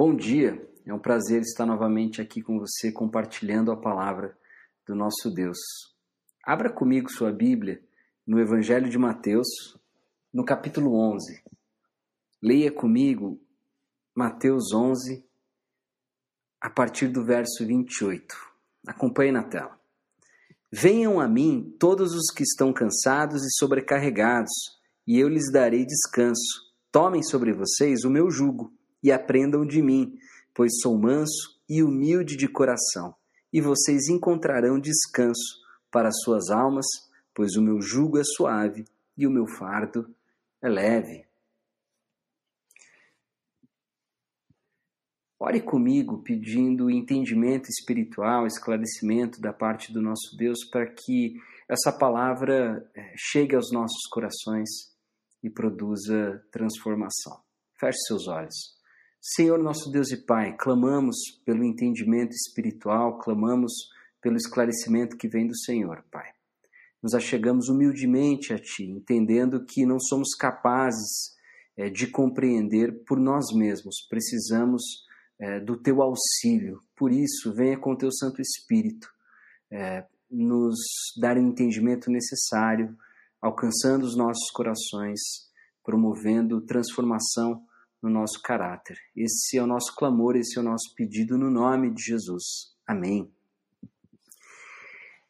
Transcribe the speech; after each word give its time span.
Bom 0.00 0.14
dia, 0.14 0.64
é 0.86 0.94
um 0.94 0.98
prazer 1.00 1.40
estar 1.40 1.66
novamente 1.66 2.22
aqui 2.22 2.40
com 2.40 2.56
você 2.56 2.92
compartilhando 2.92 3.72
a 3.72 3.76
palavra 3.76 4.38
do 4.86 4.94
nosso 4.94 5.28
Deus. 5.28 5.58
Abra 6.44 6.70
comigo 6.70 7.10
sua 7.10 7.32
Bíblia 7.32 7.82
no 8.24 8.38
Evangelho 8.38 8.88
de 8.88 8.96
Mateus, 8.96 9.48
no 10.32 10.44
capítulo 10.44 10.94
11. 10.94 11.42
Leia 12.40 12.70
comigo 12.70 13.40
Mateus 14.14 14.72
11, 14.72 15.26
a 16.60 16.70
partir 16.70 17.08
do 17.08 17.24
verso 17.24 17.66
28. 17.66 18.36
Acompanhe 18.86 19.32
na 19.32 19.42
tela. 19.42 19.76
Venham 20.70 21.18
a 21.18 21.26
mim 21.26 21.74
todos 21.76 22.14
os 22.14 22.30
que 22.32 22.44
estão 22.44 22.72
cansados 22.72 23.42
e 23.42 23.50
sobrecarregados, 23.58 24.52
e 25.04 25.18
eu 25.18 25.28
lhes 25.28 25.50
darei 25.50 25.84
descanso. 25.84 26.72
Tomem 26.92 27.24
sobre 27.24 27.52
vocês 27.52 28.04
o 28.04 28.10
meu 28.10 28.30
jugo 28.30 28.77
e 29.02 29.12
aprendam 29.12 29.66
de 29.66 29.82
mim, 29.82 30.18
pois 30.54 30.80
sou 30.80 30.98
manso 30.98 31.60
e 31.68 31.82
humilde 31.82 32.36
de 32.36 32.48
coração, 32.48 33.14
e 33.52 33.60
vocês 33.60 34.08
encontrarão 34.08 34.78
descanso 34.78 35.60
para 35.90 36.10
suas 36.10 36.50
almas, 36.50 36.86
pois 37.34 37.56
o 37.56 37.62
meu 37.62 37.80
jugo 37.80 38.18
é 38.18 38.24
suave 38.24 38.84
e 39.16 39.26
o 39.26 39.30
meu 39.30 39.46
fardo 39.46 40.14
é 40.60 40.68
leve. 40.68 41.28
Ore 45.40 45.60
comigo 45.60 46.20
pedindo 46.22 46.90
entendimento 46.90 47.68
espiritual, 47.68 48.44
esclarecimento 48.44 49.40
da 49.40 49.52
parte 49.52 49.92
do 49.92 50.02
nosso 50.02 50.36
Deus 50.36 50.64
para 50.68 50.86
que 50.86 51.36
essa 51.68 51.92
palavra 51.92 52.90
eh, 52.94 53.14
chegue 53.16 53.54
aos 53.54 53.70
nossos 53.70 54.04
corações 54.10 54.68
e 55.42 55.48
produza 55.48 56.44
transformação. 56.50 57.40
Feche 57.78 57.98
seus 58.06 58.26
olhos. 58.26 58.77
Senhor 59.30 59.58
nosso 59.62 59.90
Deus 59.90 60.10
e 60.10 60.16
Pai, 60.16 60.56
clamamos 60.56 61.16
pelo 61.44 61.62
entendimento 61.62 62.32
espiritual, 62.32 63.18
clamamos 63.18 63.70
pelo 64.22 64.36
esclarecimento 64.36 65.18
que 65.18 65.28
vem 65.28 65.46
do 65.46 65.54
Senhor, 65.54 66.02
Pai. 66.10 66.30
Nos 67.02 67.12
achegamos 67.12 67.68
humildemente 67.68 68.54
a 68.54 68.58
Ti, 68.58 68.84
entendendo 68.84 69.66
que 69.66 69.84
não 69.84 70.00
somos 70.00 70.34
capazes 70.34 71.36
é, 71.76 71.90
de 71.90 72.06
compreender 72.06 73.04
por 73.04 73.20
nós 73.20 73.52
mesmos, 73.54 73.96
precisamos 74.08 74.82
é, 75.38 75.60
do 75.60 75.76
Teu 75.76 76.00
auxílio. 76.00 76.82
Por 76.96 77.12
isso, 77.12 77.52
venha 77.54 77.78
com 77.78 77.92
o 77.92 77.98
Teu 77.98 78.10
Santo 78.10 78.40
Espírito 78.40 79.10
é, 79.70 80.06
nos 80.30 80.78
dar 81.20 81.36
o 81.36 81.42
entendimento 81.42 82.10
necessário, 82.10 82.96
alcançando 83.42 84.04
os 84.04 84.16
nossos 84.16 84.50
corações, 84.52 85.20
promovendo 85.84 86.62
transformação 86.62 87.67
no 88.02 88.10
nosso 88.10 88.40
caráter. 88.42 88.96
Esse 89.16 89.58
é 89.58 89.62
o 89.62 89.66
nosso 89.66 89.94
clamor, 89.94 90.36
esse 90.36 90.58
é 90.58 90.60
o 90.60 90.64
nosso 90.64 90.94
pedido 90.94 91.36
no 91.36 91.50
nome 91.50 91.92
de 91.92 92.02
Jesus. 92.02 92.74
Amém. 92.86 93.30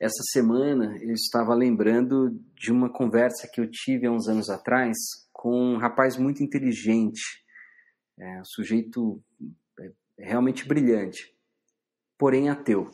Essa 0.01 0.23
semana 0.31 0.97
eu 1.03 1.13
estava 1.13 1.55
lembrando 1.55 2.31
de 2.55 2.71
uma 2.71 2.89
conversa 2.89 3.49
que 3.53 3.61
eu 3.61 3.69
tive 3.69 4.07
há 4.07 4.13
uns 4.13 4.29
anos 4.29 4.49
atrás 4.49 4.97
com 5.33 5.75
um 5.75 5.77
rapaz 5.77 6.17
muito 6.17 6.43
inteligente, 6.43 7.21
é, 8.17 8.41
um 8.41 8.45
sujeito 8.45 9.21
é, 9.81 9.91
realmente 10.19 10.67
brilhante, 10.69 11.35
porém 12.17 12.49
ateu. 12.49 12.91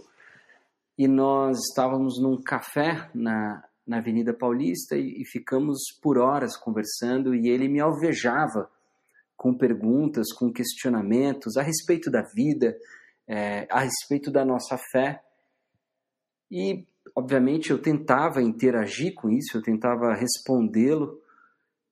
E 0.97 1.06
nós 1.06 1.58
estávamos 1.69 2.19
num 2.22 2.41
café 2.41 3.11
na, 3.14 3.62
na 3.86 3.98
Avenida 3.98 4.33
Paulista 4.33 4.97
e, 4.97 5.20
e 5.20 5.27
ficamos 5.27 5.78
por 6.00 6.17
horas 6.17 6.56
conversando 6.56 7.34
e 7.34 7.48
ele 7.48 7.68
me 7.68 7.80
alvejava 7.80 8.70
com 9.44 9.55
perguntas, 9.55 10.32
com 10.32 10.50
questionamentos 10.50 11.58
a 11.58 11.62
respeito 11.62 12.10
da 12.10 12.22
vida, 12.22 12.74
é, 13.28 13.66
a 13.70 13.80
respeito 13.80 14.30
da 14.30 14.42
nossa 14.42 14.78
fé. 14.90 15.22
E, 16.50 16.88
obviamente, 17.14 17.70
eu 17.70 17.78
tentava 17.78 18.40
interagir 18.40 19.12
com 19.12 19.28
isso, 19.28 19.58
eu 19.58 19.62
tentava 19.62 20.14
respondê-lo, 20.14 21.22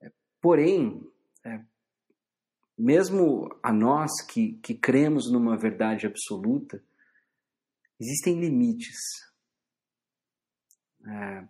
é, 0.01 0.11
porém, 0.41 1.07
é, 1.45 1.61
mesmo 2.79 3.55
a 3.63 3.71
nós 3.71 4.11
que, 4.27 4.55
que 4.63 4.73
cremos 4.73 5.31
numa 5.31 5.55
verdade 5.55 6.07
absoluta, 6.07 6.83
existem 8.01 8.41
limites. 8.41 8.97
É, 11.07 11.47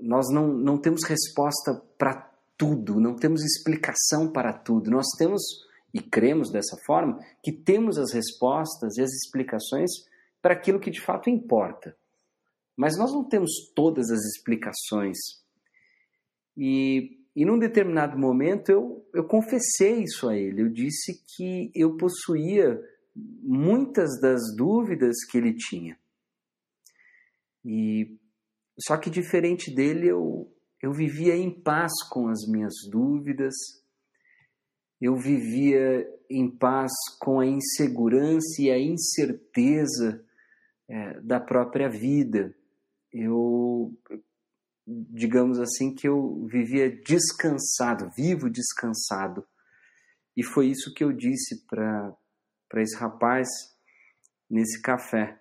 nós 0.00 0.32
não, 0.32 0.46
não 0.46 0.80
temos 0.80 1.02
resposta 1.02 1.74
para 1.98 2.31
tudo, 2.62 3.00
não 3.00 3.16
temos 3.16 3.42
explicação 3.42 4.30
para 4.30 4.52
tudo. 4.52 4.88
Nós 4.88 5.06
temos, 5.18 5.42
e 5.92 6.00
cremos 6.00 6.48
dessa 6.48 6.76
forma, 6.86 7.18
que 7.42 7.50
temos 7.50 7.98
as 7.98 8.12
respostas 8.12 8.96
e 8.96 9.02
as 9.02 9.10
explicações 9.10 9.90
para 10.40 10.54
aquilo 10.54 10.78
que 10.78 10.90
de 10.90 11.00
fato 11.00 11.28
importa. 11.28 11.96
Mas 12.76 12.96
nós 12.96 13.12
não 13.12 13.24
temos 13.24 13.50
todas 13.74 14.12
as 14.12 14.20
explicações. 14.20 15.18
E, 16.56 17.18
e 17.34 17.44
num 17.44 17.58
determinado 17.58 18.16
momento 18.16 18.70
eu, 18.70 19.04
eu 19.12 19.24
confessei 19.24 20.04
isso 20.04 20.28
a 20.28 20.36
ele. 20.36 20.62
Eu 20.62 20.68
disse 20.68 21.20
que 21.34 21.72
eu 21.74 21.96
possuía 21.96 22.80
muitas 23.14 24.20
das 24.20 24.54
dúvidas 24.56 25.16
que 25.28 25.36
ele 25.36 25.52
tinha. 25.52 25.98
E 27.64 28.16
só 28.78 28.96
que 28.96 29.10
diferente 29.10 29.74
dele 29.74 30.06
eu 30.06 30.51
eu 30.82 30.92
vivia 30.92 31.36
em 31.36 31.48
paz 31.48 31.92
com 32.10 32.26
as 32.26 32.44
minhas 32.48 32.74
dúvidas, 32.90 33.54
eu 35.00 35.16
vivia 35.16 36.04
em 36.28 36.50
paz 36.50 36.90
com 37.20 37.38
a 37.38 37.46
insegurança 37.46 38.60
e 38.60 38.68
a 38.68 38.78
incerteza 38.78 40.24
é, 40.88 41.20
da 41.20 41.38
própria 41.38 41.88
vida. 41.88 42.52
Eu, 43.12 43.96
digamos 44.86 45.60
assim, 45.60 45.94
que 45.94 46.08
eu 46.08 46.46
vivia 46.46 46.90
descansado, 46.90 48.10
vivo 48.16 48.50
descansado. 48.50 49.46
E 50.36 50.42
foi 50.42 50.66
isso 50.66 50.92
que 50.92 51.04
eu 51.04 51.12
disse 51.12 51.64
para 51.66 52.16
esse 52.76 52.96
rapaz 52.96 53.48
nesse 54.50 54.80
café. 54.82 55.40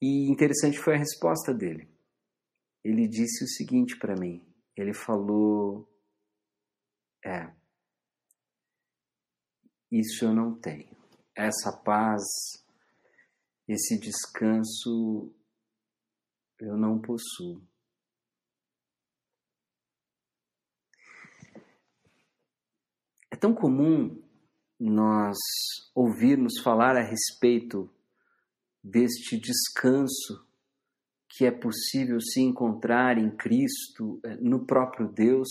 E 0.00 0.30
interessante 0.30 0.78
foi 0.78 0.94
a 0.94 0.98
resposta 0.98 1.52
dele 1.52 1.91
ele 2.84 3.06
disse 3.06 3.44
o 3.44 3.48
seguinte 3.48 3.96
para 3.98 4.16
mim. 4.16 4.44
Ele 4.76 4.92
falou: 4.92 5.88
É, 7.24 7.52
isso 9.90 10.24
eu 10.24 10.34
não 10.34 10.58
tenho. 10.58 10.90
Essa 11.34 11.72
paz, 11.84 12.22
esse 13.68 13.98
descanso, 13.98 15.32
eu 16.58 16.76
não 16.76 17.00
possuo. 17.00 17.62
É 23.30 23.36
tão 23.36 23.54
comum 23.54 24.22
nós 24.78 25.38
ouvirmos 25.94 26.60
falar 26.62 26.96
a 26.96 27.02
respeito 27.02 27.88
deste 28.82 29.38
descanso 29.38 30.51
que 31.36 31.46
é 31.46 31.50
possível 31.50 32.20
se 32.20 32.40
encontrar 32.40 33.16
em 33.16 33.30
Cristo, 33.30 34.20
eh, 34.24 34.36
no 34.36 34.66
próprio 34.66 35.08
Deus. 35.08 35.48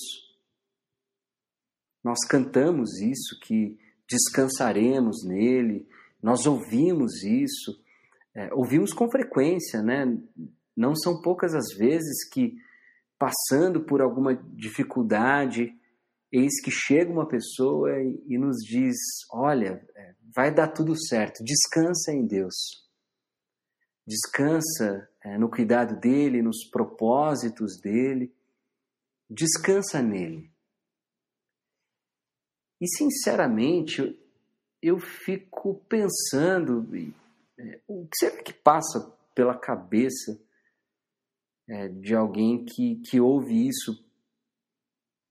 Nós 2.03 2.19
cantamos 2.27 2.99
isso, 2.99 3.39
que 3.43 3.77
descansaremos 4.07 5.25
nele, 5.25 5.87
nós 6.21 6.45
ouvimos 6.45 7.23
isso, 7.23 7.81
é, 8.35 8.53
ouvimos 8.53 8.93
com 8.93 9.09
frequência, 9.09 9.81
né? 9.81 10.05
Não 10.75 10.95
são 10.95 11.21
poucas 11.21 11.53
as 11.53 11.75
vezes 11.77 12.29
que, 12.29 12.55
passando 13.17 13.81
por 13.81 14.01
alguma 14.01 14.35
dificuldade, 14.35 15.73
eis 16.31 16.61
que 16.61 16.71
chega 16.71 17.11
uma 17.11 17.27
pessoa 17.27 17.91
e, 18.01 18.23
e 18.27 18.37
nos 18.37 18.57
diz: 18.57 18.95
Olha, 19.31 19.85
eh, 19.95 20.15
vai 20.35 20.53
dar 20.53 20.67
tudo 20.69 20.95
certo, 20.95 21.43
descansa 21.43 22.11
em 22.11 22.25
Deus 22.25 22.81
descansa 24.11 25.07
no 25.37 25.49
cuidado 25.49 25.99
dele, 25.99 26.41
nos 26.41 26.65
propósitos 26.69 27.79
dele, 27.79 28.33
descansa 29.29 30.01
nele. 30.01 30.51
E 32.79 32.87
sinceramente, 32.87 34.01
eu, 34.01 34.17
eu 34.81 34.99
fico 34.99 35.75
pensando 35.87 36.87
é, 37.57 37.79
o 37.87 38.07
que 38.07 38.17
será 38.17 38.41
que 38.41 38.53
passa 38.53 39.15
pela 39.35 39.57
cabeça 39.57 40.39
é, 41.69 41.87
de 41.87 42.15
alguém 42.15 42.65
que, 42.65 42.95
que 43.07 43.21
ouve 43.21 43.67
isso 43.67 44.03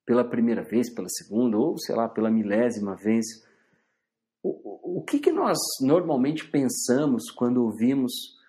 pela 0.06 0.24
primeira 0.24 0.62
vez, 0.62 0.92
pela 0.92 1.08
segunda, 1.08 1.58
ou 1.58 1.78
sei 1.78 1.94
lá, 1.94 2.08
pela 2.08 2.30
milésima 2.30 2.96
vez. 2.96 3.26
O, 4.42 4.48
o, 4.48 4.98
o 4.98 5.04
que, 5.04 5.18
que 5.18 5.32
nós 5.32 5.58
normalmente 5.80 6.48
pensamos 6.48 7.30
quando 7.30 7.62
ouvimos 7.64 8.39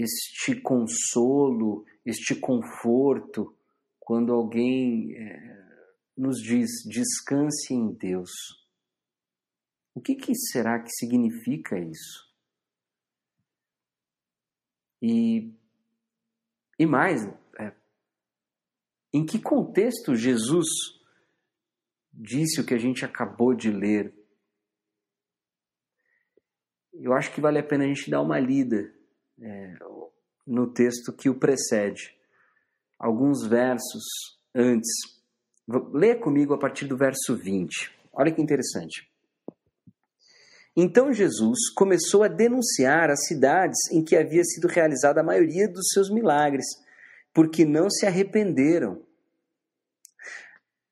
este 0.00 0.60
consolo, 0.60 1.84
este 2.06 2.34
conforto, 2.36 3.56
quando 3.98 4.32
alguém 4.32 5.16
é, 5.16 5.84
nos 6.16 6.40
diz 6.40 6.70
descanse 6.86 7.74
em 7.74 7.92
Deus. 7.92 8.30
O 9.94 10.00
que, 10.00 10.14
que 10.14 10.34
será 10.34 10.80
que 10.80 10.90
significa 10.90 11.78
isso? 11.78 12.32
E, 15.02 15.52
e 16.78 16.86
mais, 16.86 17.26
é, 17.58 17.74
em 19.12 19.26
que 19.26 19.40
contexto 19.40 20.14
Jesus 20.14 20.68
disse 22.12 22.60
o 22.60 22.66
que 22.66 22.74
a 22.74 22.78
gente 22.78 23.04
acabou 23.04 23.52
de 23.52 23.70
ler? 23.70 24.14
Eu 26.92 27.12
acho 27.12 27.32
que 27.34 27.40
vale 27.40 27.58
a 27.58 27.64
pena 27.64 27.84
a 27.84 27.88
gente 27.88 28.10
dar 28.10 28.22
uma 28.22 28.38
lida 28.38 28.97
é, 29.40 29.74
no 30.46 30.72
texto 30.72 31.12
que 31.12 31.28
o 31.28 31.38
precede. 31.38 32.16
Alguns 32.98 33.46
versos 33.46 34.04
antes. 34.54 34.90
Leia 35.92 36.16
comigo 36.16 36.54
a 36.54 36.58
partir 36.58 36.86
do 36.86 36.96
verso 36.96 37.36
20. 37.36 37.92
Olha 38.12 38.32
que 38.32 38.42
interessante. 38.42 39.08
Então 40.80 41.12
Jesus 41.12 41.70
começou 41.74 42.22
a 42.22 42.28
denunciar 42.28 43.10
as 43.10 43.26
cidades 43.26 43.78
em 43.90 44.02
que 44.02 44.16
havia 44.16 44.44
sido 44.44 44.68
realizada 44.68 45.20
a 45.20 45.24
maioria 45.24 45.68
dos 45.68 45.88
seus 45.92 46.08
milagres, 46.08 46.66
porque 47.34 47.64
não 47.64 47.90
se 47.90 48.06
arrependeram. 48.06 49.02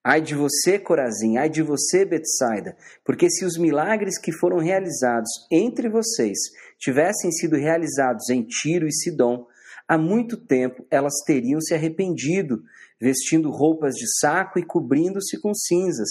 Ai 0.08 0.22
de 0.22 0.36
você, 0.36 0.78
Corazim, 0.78 1.36
ai 1.36 1.50
de 1.50 1.62
você, 1.62 2.04
Betsaida, 2.04 2.76
porque 3.04 3.28
se 3.28 3.44
os 3.44 3.58
milagres 3.58 4.20
que 4.20 4.30
foram 4.30 4.58
realizados 4.58 5.28
entre 5.50 5.88
vocês 5.88 6.38
tivessem 6.78 7.32
sido 7.32 7.56
realizados 7.56 8.30
em 8.30 8.44
Tiro 8.44 8.86
e 8.86 8.92
Sidom, 8.92 9.48
há 9.88 9.98
muito 9.98 10.36
tempo 10.36 10.86
elas 10.92 11.14
teriam 11.26 11.60
se 11.60 11.74
arrependido, 11.74 12.62
vestindo 13.00 13.50
roupas 13.50 13.96
de 13.96 14.06
saco 14.20 14.60
e 14.60 14.64
cobrindo-se 14.64 15.40
com 15.40 15.52
cinzas. 15.52 16.08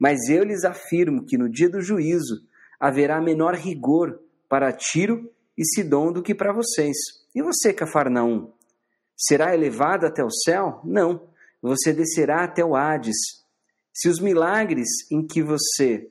Mas 0.00 0.30
eu 0.30 0.42
lhes 0.42 0.64
afirmo 0.64 1.26
que 1.26 1.36
no 1.36 1.50
dia 1.50 1.68
do 1.68 1.82
juízo 1.82 2.36
haverá 2.80 3.20
menor 3.20 3.54
rigor 3.54 4.18
para 4.48 4.72
Tiro 4.72 5.30
e 5.58 5.62
Sidom 5.62 6.10
do 6.10 6.22
que 6.22 6.34
para 6.34 6.54
vocês. 6.54 6.96
E 7.34 7.42
você, 7.42 7.70
Cafarnaum? 7.70 8.50
Será 9.14 9.54
elevado 9.54 10.06
até 10.06 10.24
o 10.24 10.30
céu? 10.30 10.80
Não, 10.82 11.33
você 11.68 11.92
descerá 11.92 12.44
até 12.44 12.64
o 12.64 12.76
Hades. 12.76 13.16
Se 13.92 14.08
os 14.08 14.20
milagres 14.20 14.88
em 15.10 15.26
que 15.26 15.42
você, 15.42 16.10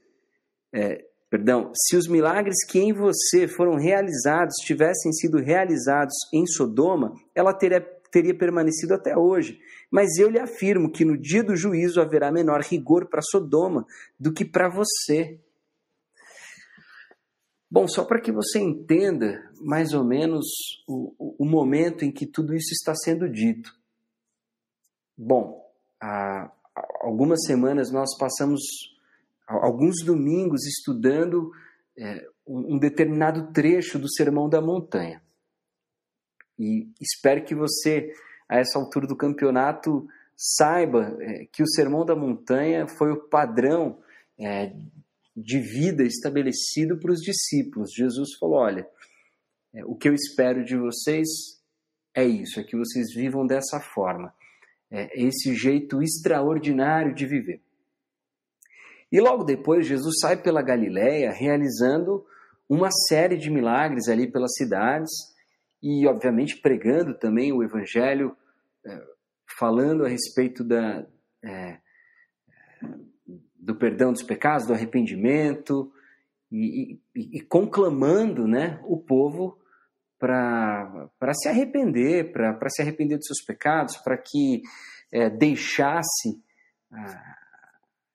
é, 0.73 1.05
perdão, 1.29 1.71
se 1.75 1.95
os 1.95 2.07
milagres 2.07 2.65
que 2.65 2.79
em 2.79 2.91
você 2.91 3.47
foram 3.47 3.75
realizados 3.75 4.55
tivessem 4.65 5.11
sido 5.13 5.38
realizados 5.38 6.15
em 6.33 6.45
Sodoma, 6.47 7.13
ela 7.35 7.53
teria, 7.53 7.81
teria 8.11 8.35
permanecido 8.35 8.95
até 8.95 9.15
hoje. 9.15 9.59
Mas 9.91 10.17
eu 10.17 10.29
lhe 10.29 10.39
afirmo 10.39 10.91
que 10.91 11.05
no 11.05 11.15
dia 11.15 11.44
do 11.44 11.55
juízo 11.55 12.01
haverá 12.01 12.31
menor 12.31 12.61
rigor 12.61 13.07
para 13.07 13.21
Sodoma 13.21 13.85
do 14.19 14.33
que 14.33 14.44
para 14.44 14.69
você. 14.69 15.39
Bom, 17.69 17.88
só 17.88 18.03
para 18.05 18.21
que 18.21 18.31
você 18.31 18.59
entenda 18.59 19.39
mais 19.61 19.94
ou 19.94 20.03
menos 20.03 20.45
o, 20.88 21.35
o, 21.44 21.45
momento 21.45 22.05
em 22.05 22.11
que 22.11 22.25
tudo 22.25 22.55
isso 22.55 22.71
está 22.71 22.94
sendo 22.95 23.29
dito. 23.29 23.82
Bom, 25.18 25.63
há 26.01 26.51
algumas 27.01 27.44
semanas 27.45 27.92
nós 27.92 28.18
passamos 28.18 28.62
alguns 29.48 30.04
domingos 30.04 30.65
estudando 30.65 31.51
é, 31.98 32.27
um 32.48 32.77
determinado 32.77 33.51
trecho 33.51 34.00
do 34.00 34.12
Sermão 34.12 34.50
da 34.50 34.62
Montanha. 34.62 35.21
E 36.57 36.92
espero 37.00 37.44
que 37.44 37.56
você, 37.56 38.12
a 38.50 38.57
essa 38.57 38.77
altura 38.77 39.07
do 39.07 39.15
campeonato, 39.15 40.07
saiba 40.36 41.15
é, 41.19 41.45
que 41.51 41.63
o 41.63 41.68
Sermão 41.68 42.06
da 42.06 42.15
Montanha 42.15 42.88
foi 42.88 43.12
o 43.12 43.27
padrão 43.30 44.00
é, 44.39 44.74
de 45.36 45.60
vida 45.60 46.04
estabelecido 46.04 46.98
para 47.00 47.12
os 47.12 47.21
discípulos. 47.21 47.94
Jesus 47.94 48.36
falou: 48.39 48.57
olha, 48.57 48.88
é, 49.74 49.86
o 49.86 49.95
que 49.95 50.10
eu 50.10 50.13
espero 50.13 50.63
de 50.63 50.77
vocês 50.77 51.27
é 52.13 52.24
isso, 52.24 52.60
é 52.60 52.63
que 52.63 52.77
vocês 52.77 53.13
vivam 53.13 53.45
dessa 53.45 53.80
forma, 53.80 54.33
é 54.95 55.10
esse 55.19 55.56
jeito 55.56 56.04
extraordinário 56.04 57.16
de 57.16 57.25
viver. 57.25 57.63
E 59.12 59.19
logo 59.19 59.44
depois 59.44 59.88
Jesus 59.88 60.19
sai 60.22 60.40
pela 60.40 60.62
Galiléia 60.62 61.31
realizando 61.31 62.24
uma 62.69 62.92
série 63.07 63.36
de 63.36 63.50
milagres 63.50 64.07
ali 64.07 64.31
pelas 64.31 64.54
cidades 64.56 65.12
e 65.81 66.06
obviamente 66.07 66.62
pregando 66.62 67.18
também 67.18 67.51
o 67.51 67.63
evangelho, 67.63 68.38
é, 68.86 69.04
falando 69.57 70.06
a 70.06 70.07
respeito 70.07 70.63
da 70.63 71.06
é, 71.44 71.80
do 73.57 73.75
perdão 73.75 74.12
dos 74.12 74.24
pecados, 74.24 74.68
do 74.68 74.74
arrependimento 74.74 75.92
e, 76.51 77.00
e, 77.16 77.38
e 77.38 77.42
conclamando 77.42 78.48
né, 78.48 78.80
o 78.84 78.98
povo 78.98 79.57
para 80.24 81.34
se 81.34 81.50
arrepender, 81.50 82.31
para 82.31 82.70
se 82.70 82.81
arrepender 82.81 83.18
dos 83.18 83.28
seus 83.28 83.44
pecados, 83.46 83.98
para 83.98 84.18
que 84.18 84.62
é, 85.12 85.30
deixasse 85.30 86.42
ah, 86.90 87.36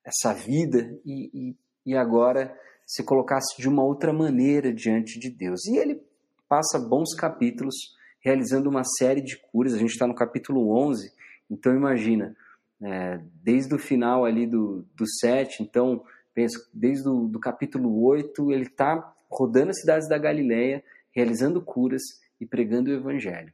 essa 0.03 0.33
vida 0.33 0.99
e, 1.05 1.31
e, 1.35 1.57
e 1.85 1.95
agora 1.95 2.59
se 2.87 3.05
colocasse 3.05 3.61
de 3.61 3.69
uma 3.69 3.85
outra 3.85 4.11
maneira 4.11 4.73
diante 4.73 5.19
de 5.21 5.29
Deus. 5.29 5.67
E 5.67 5.77
ele 5.77 6.03
passa 6.49 6.79
bons 6.79 7.15
capítulos 7.15 7.75
realizando 8.21 8.71
uma 8.71 8.85
série 8.85 9.21
de 9.21 9.37
curas. 9.37 9.75
A 9.75 9.79
gente 9.79 9.91
está 9.91 10.07
no 10.07 10.15
capítulo 10.15 10.75
11, 10.75 11.13
então 11.51 11.75
imagina, 11.75 12.35
é, 12.81 13.21
desde 13.43 13.75
o 13.75 13.79
final 13.79 14.25
ali 14.25 14.47
do, 14.47 14.83
do 14.97 15.05
7, 15.21 15.63
então, 15.63 16.03
pensa, 16.35 16.59
desde 16.73 17.07
o 17.07 17.29
do 17.29 17.39
capítulo 17.39 18.03
8, 18.03 18.51
ele 18.51 18.63
está 18.65 19.15
rodando 19.31 19.71
as 19.71 19.81
cidades 19.81 20.09
da 20.09 20.17
Galileia, 20.17 20.83
realizando 21.19 21.61
curas 21.61 22.03
e 22.41 22.47
pregando 22.47 22.91
o 22.91 22.95
evangelho. 22.95 23.53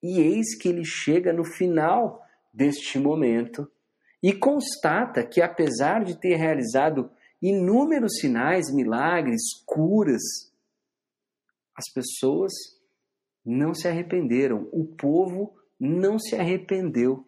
E 0.00 0.20
eis 0.20 0.56
que 0.56 0.68
ele 0.68 0.84
chega 0.84 1.32
no 1.32 1.44
final 1.44 2.24
deste 2.54 2.98
momento 2.98 3.68
e 4.22 4.32
constata 4.32 5.26
que, 5.26 5.42
apesar 5.42 6.04
de 6.04 6.16
ter 6.16 6.36
realizado 6.36 7.10
inúmeros 7.40 8.18
sinais, 8.20 8.72
milagres, 8.72 9.42
curas, 9.66 10.22
as 11.74 11.92
pessoas 11.92 12.52
não 13.44 13.74
se 13.74 13.88
arrependeram, 13.88 14.68
o 14.72 14.84
povo 14.84 15.56
não 15.78 16.20
se 16.20 16.36
arrependeu. 16.36 17.26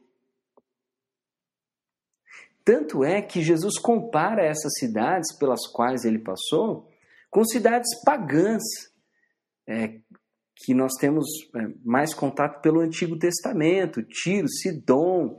Tanto 2.64 3.02
é 3.02 3.20
que 3.20 3.42
Jesus 3.42 3.76
compara 3.78 4.44
essas 4.44 4.78
cidades 4.78 5.36
pelas 5.36 5.66
quais 5.66 6.04
ele 6.04 6.20
passou 6.20 6.88
com 7.28 7.44
cidades 7.44 7.88
pagãs, 8.04 8.62
é, 9.66 9.98
que 10.56 10.74
nós 10.74 10.92
temos 11.00 11.26
é, 11.56 11.68
mais 11.84 12.14
contato 12.14 12.60
pelo 12.60 12.80
Antigo 12.80 13.18
Testamento, 13.18 14.02
Tiro, 14.02 14.48
Sidom. 14.48 15.36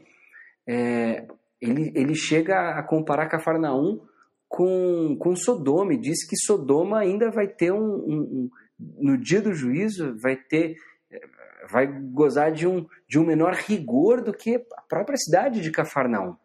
É, 0.68 1.28
ele, 1.62 1.92
ele 1.96 2.16
chega 2.16 2.78
a 2.78 2.84
comparar 2.84 3.30
Cafarnaum 3.30 4.02
com, 4.48 5.16
com 5.20 5.36
Sodoma 5.36 5.94
e 5.94 6.00
diz 6.00 6.28
que 6.28 6.38
Sodoma 6.38 7.00
ainda 7.00 7.32
vai 7.32 7.48
ter 7.48 7.72
um, 7.72 7.78
um, 7.78 8.20
um 8.22 8.50
no 8.78 9.18
dia 9.18 9.42
do 9.42 9.54
juízo 9.54 10.18
vai 10.20 10.36
ter 10.36 10.76
é, 11.10 11.22
vai 11.70 11.88
gozar 11.88 12.52
de 12.52 12.68
um, 12.68 12.86
de 13.08 13.18
um 13.18 13.26
menor 13.26 13.54
rigor 13.54 14.22
do 14.22 14.34
que 14.34 14.56
a 14.56 14.82
própria 14.82 15.18
cidade 15.18 15.62
de 15.62 15.72
Cafarnaum 15.72 16.36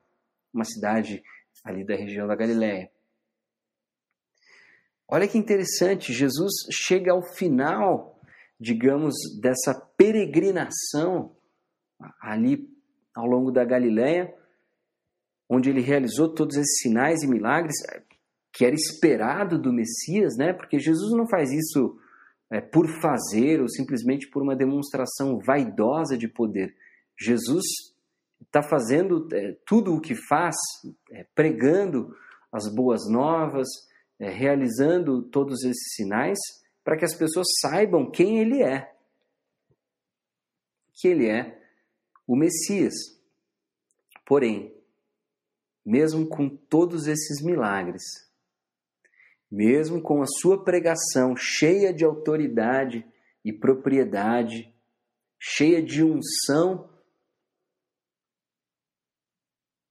uma 0.53 0.65
cidade 0.65 1.23
ali 1.65 1.85
da 1.85 1.95
região 1.95 2.27
da 2.27 2.35
Galiléia. 2.35 2.91
Olha 5.13 5.27
que 5.27 5.37
interessante, 5.37 6.13
Jesus 6.13 6.53
chega 6.71 7.11
ao 7.11 7.21
final, 7.21 8.21
digamos, 8.61 9.15
dessa 9.41 9.75
peregrinação 9.97 11.35
ali 12.21 12.69
ao 13.13 13.27
longo 13.27 13.51
da 13.51 13.65
Galiléia, 13.65 14.33
onde 15.49 15.69
ele 15.69 15.81
realizou 15.81 16.33
todos 16.33 16.57
esses 16.57 16.79
sinais 16.81 17.25
e 17.25 17.27
milagres 17.27 17.75
que 18.53 18.65
era 18.65 18.75
esperado 18.75 19.61
do 19.61 19.73
Messias, 19.73 20.37
né? 20.37 20.53
Porque 20.53 20.79
Jesus 20.79 21.13
não 21.17 21.29
faz 21.29 21.51
isso 21.51 21.99
é, 22.49 22.61
por 22.61 22.87
fazer 23.01 23.61
ou 23.61 23.69
simplesmente 23.69 24.29
por 24.29 24.43
uma 24.43 24.55
demonstração 24.55 25.41
vaidosa 25.41 26.17
de 26.17 26.29
poder. 26.29 26.73
Jesus 27.19 27.65
está 28.41 28.63
fazendo 28.63 29.27
é, 29.33 29.57
tudo 29.67 29.93
o 29.93 30.01
que 30.01 30.15
faz, 30.15 30.55
é, 31.11 31.27
pregando 31.35 32.15
as 32.53 32.73
boas 32.73 33.09
novas, 33.11 33.69
é, 34.21 34.29
realizando 34.29 35.23
todos 35.23 35.65
esses 35.65 35.95
sinais, 35.95 36.39
para 36.85 36.97
que 36.97 37.05
as 37.05 37.15
pessoas 37.17 37.47
saibam 37.61 38.09
quem 38.09 38.39
ele 38.39 38.63
é. 38.63 38.95
Que 40.93 41.09
ele 41.09 41.29
é 41.29 41.61
o 42.27 42.37
Messias. 42.37 42.95
Porém, 44.25 44.73
mesmo 45.85 46.29
com 46.29 46.49
todos 46.49 47.07
esses 47.09 47.43
milagres, 47.43 48.03
mesmo 49.51 50.01
com 50.01 50.23
a 50.23 50.27
sua 50.27 50.63
pregação 50.63 51.35
cheia 51.35 51.93
de 51.93 52.05
autoridade 52.05 53.05
e 53.45 53.53
propriedade, 53.53 54.73
cheia 55.41 55.83
de 55.83 56.05
unção 56.05 56.91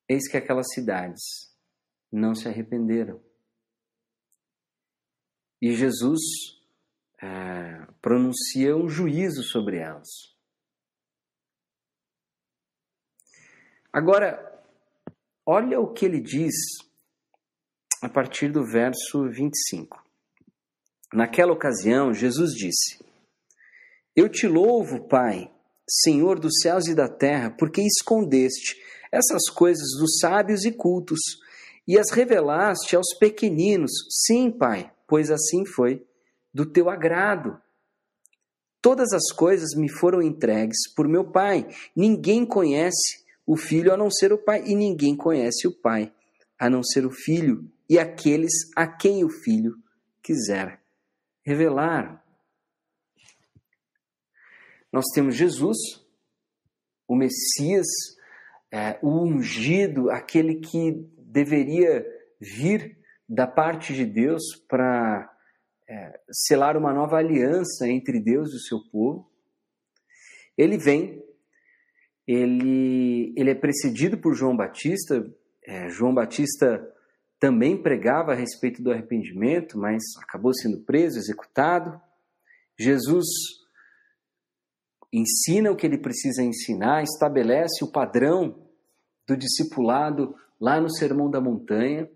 Eis 0.10 0.28
que 0.28 0.38
aquelas 0.38 0.66
cidades 0.74 1.22
não 2.12 2.34
se 2.34 2.48
arrependeram. 2.48 3.24
E 5.62 5.76
Jesus 5.76 6.20
é, 7.22 7.86
pronuncia 8.02 8.76
um 8.76 8.88
juízo 8.88 9.44
sobre 9.44 9.78
elas. 9.78 10.08
Agora, 13.92 14.64
olha 15.46 15.80
o 15.80 15.92
que 15.92 16.06
ele 16.06 16.22
diz 16.22 16.54
a 18.02 18.08
partir 18.08 18.52
do 18.52 18.64
verso 18.64 19.28
25. 19.30 20.02
Naquela 21.14 21.52
ocasião, 21.52 22.14
Jesus 22.14 22.52
disse: 22.54 23.04
Eu 24.16 24.30
te 24.30 24.48
louvo, 24.48 25.08
Pai, 25.08 25.52
Senhor 25.90 26.40
dos 26.40 26.60
céus 26.62 26.88
e 26.88 26.96
da 26.96 27.10
terra, 27.10 27.50
porque 27.58 27.82
escondeste 27.82 28.78
essas 29.12 29.50
coisas 29.50 29.88
dos 30.00 30.20
sábios 30.20 30.66
e 30.66 30.72
cultos 30.72 31.20
e 31.88 31.98
as 31.98 32.12
revelaste 32.12 32.96
aos 32.96 33.18
pequeninos. 33.18 33.92
Sim, 34.10 34.52
Pai, 34.52 34.94
pois 35.10 35.32
assim 35.32 35.66
foi 35.66 36.06
do 36.54 36.66
teu 36.66 36.90
agrado. 36.90 37.60
Todas 38.82 39.12
as 39.12 39.32
coisas 39.34 39.76
me 39.76 39.90
foram 39.90 40.22
entregues 40.22 40.94
por 40.96 41.08
meu 41.08 41.26
Pai. 41.26 41.68
Ninguém 41.96 42.46
conhece 42.46 43.26
o 43.46 43.58
Filho 43.58 43.92
a 43.92 43.98
não 43.98 44.10
ser 44.10 44.32
o 44.32 44.38
Pai, 44.38 44.64
e 44.66 44.76
ninguém 44.76 45.18
conhece 45.18 45.68
o 45.68 45.72
Pai 45.72 46.14
a 46.58 46.70
não 46.70 46.84
ser 46.84 47.06
o 47.06 47.12
Filho 47.12 47.70
e 47.90 47.98
aqueles 47.98 48.52
a 48.76 48.86
quem 48.86 49.24
o 49.24 49.30
Filho 49.30 49.76
quiser 50.22 50.80
revelar. 51.44 52.24
Nós 54.92 55.06
temos 55.14 55.36
Jesus, 55.36 55.78
o 57.08 57.16
Messias, 57.16 57.88
é, 58.72 59.00
o 59.02 59.24
ungido, 59.24 60.12
aquele 60.12 60.56
que 60.56 61.10
deveria 61.18 62.06
vir 62.40 62.99
da 63.30 63.46
parte 63.46 63.94
de 63.94 64.06
Deus 64.06 64.42
para 64.68 65.32
é, 65.88 66.20
selar 66.32 66.76
uma 66.76 66.92
nova 66.92 67.18
aliança 67.18 67.88
entre 67.88 68.20
Deus 68.20 68.52
e 68.52 68.56
o 68.56 68.60
seu 68.60 68.80
povo. 68.92 69.30
Ele 70.58 70.78
vem, 70.80 71.24
ele, 72.28 73.32
ele 73.38 73.52
é 73.52 73.56
precedido 73.56 74.18
por 74.18 74.34
João 74.34 74.58
Batista. 74.58 75.24
É, 75.64 75.90
João 75.90 76.14
Batista 76.14 76.92
também 77.40 77.82
pregava 77.82 78.32
a 78.32 78.36
respeito 78.36 78.82
do 78.82 78.92
arrependimento, 78.92 79.78
mas 79.78 80.02
acabou 80.24 80.54
sendo 80.54 80.82
preso, 80.82 81.20
executado. 81.20 82.02
Jesus 82.78 83.26
ensina 85.14 85.72
o 85.72 85.76
que 85.76 85.86
ele 85.86 85.98
precisa 85.98 86.42
ensinar, 86.42 87.04
estabelece 87.04 87.84
o 87.84 87.92
padrão 87.92 88.68
do 89.28 89.38
discipulado 89.38 90.36
lá 90.60 90.82
no 90.82 90.90
Sermão 90.90 91.30
da 91.30 91.40
Montanha, 91.40 92.10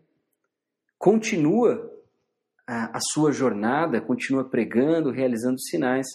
continua 1.03 1.93
a, 2.65 2.97
a 2.97 2.99
sua 3.01 3.33
jornada, 3.33 3.99
continua 3.99 4.49
pregando, 4.49 5.11
realizando 5.11 5.59
sinais. 5.59 6.07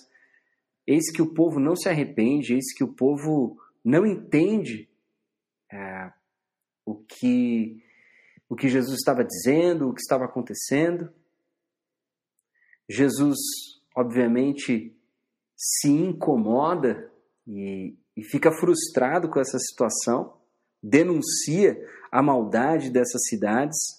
Eis 0.86 1.12
que 1.12 1.20
o 1.20 1.34
povo 1.34 1.60
não 1.60 1.76
se 1.76 1.90
arrepende, 1.90 2.54
eis 2.54 2.72
que 2.74 2.82
o 2.82 2.94
povo 2.94 3.60
não 3.84 4.06
entende 4.06 4.88
é, 5.70 6.10
o, 6.86 6.94
que, 6.94 7.84
o 8.48 8.56
que 8.56 8.66
Jesus 8.66 8.98
estava 8.98 9.22
dizendo, 9.22 9.90
o 9.90 9.92
que 9.92 10.00
estava 10.00 10.24
acontecendo. 10.24 11.12
Jesus, 12.88 13.36
obviamente, 13.94 14.96
se 15.54 15.90
incomoda 15.90 17.12
e, 17.46 17.94
e 18.16 18.24
fica 18.24 18.50
frustrado 18.50 19.28
com 19.28 19.38
essa 19.38 19.58
situação, 19.58 20.40
denuncia 20.82 21.78
a 22.10 22.22
maldade 22.22 22.88
dessas 22.88 23.26
cidades 23.28 23.98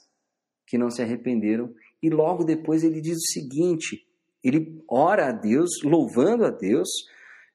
que 0.69 0.77
não 0.77 0.91
se 0.91 1.01
arrependeram 1.01 1.73
e 2.01 2.09
logo 2.09 2.43
depois 2.43 2.83
ele 2.83 3.01
diz 3.01 3.17
o 3.17 3.31
seguinte: 3.33 4.07
ele 4.43 4.81
ora 4.87 5.29
a 5.29 5.31
Deus, 5.31 5.81
louvando 5.83 6.45
a 6.45 6.51
Deus, 6.51 6.87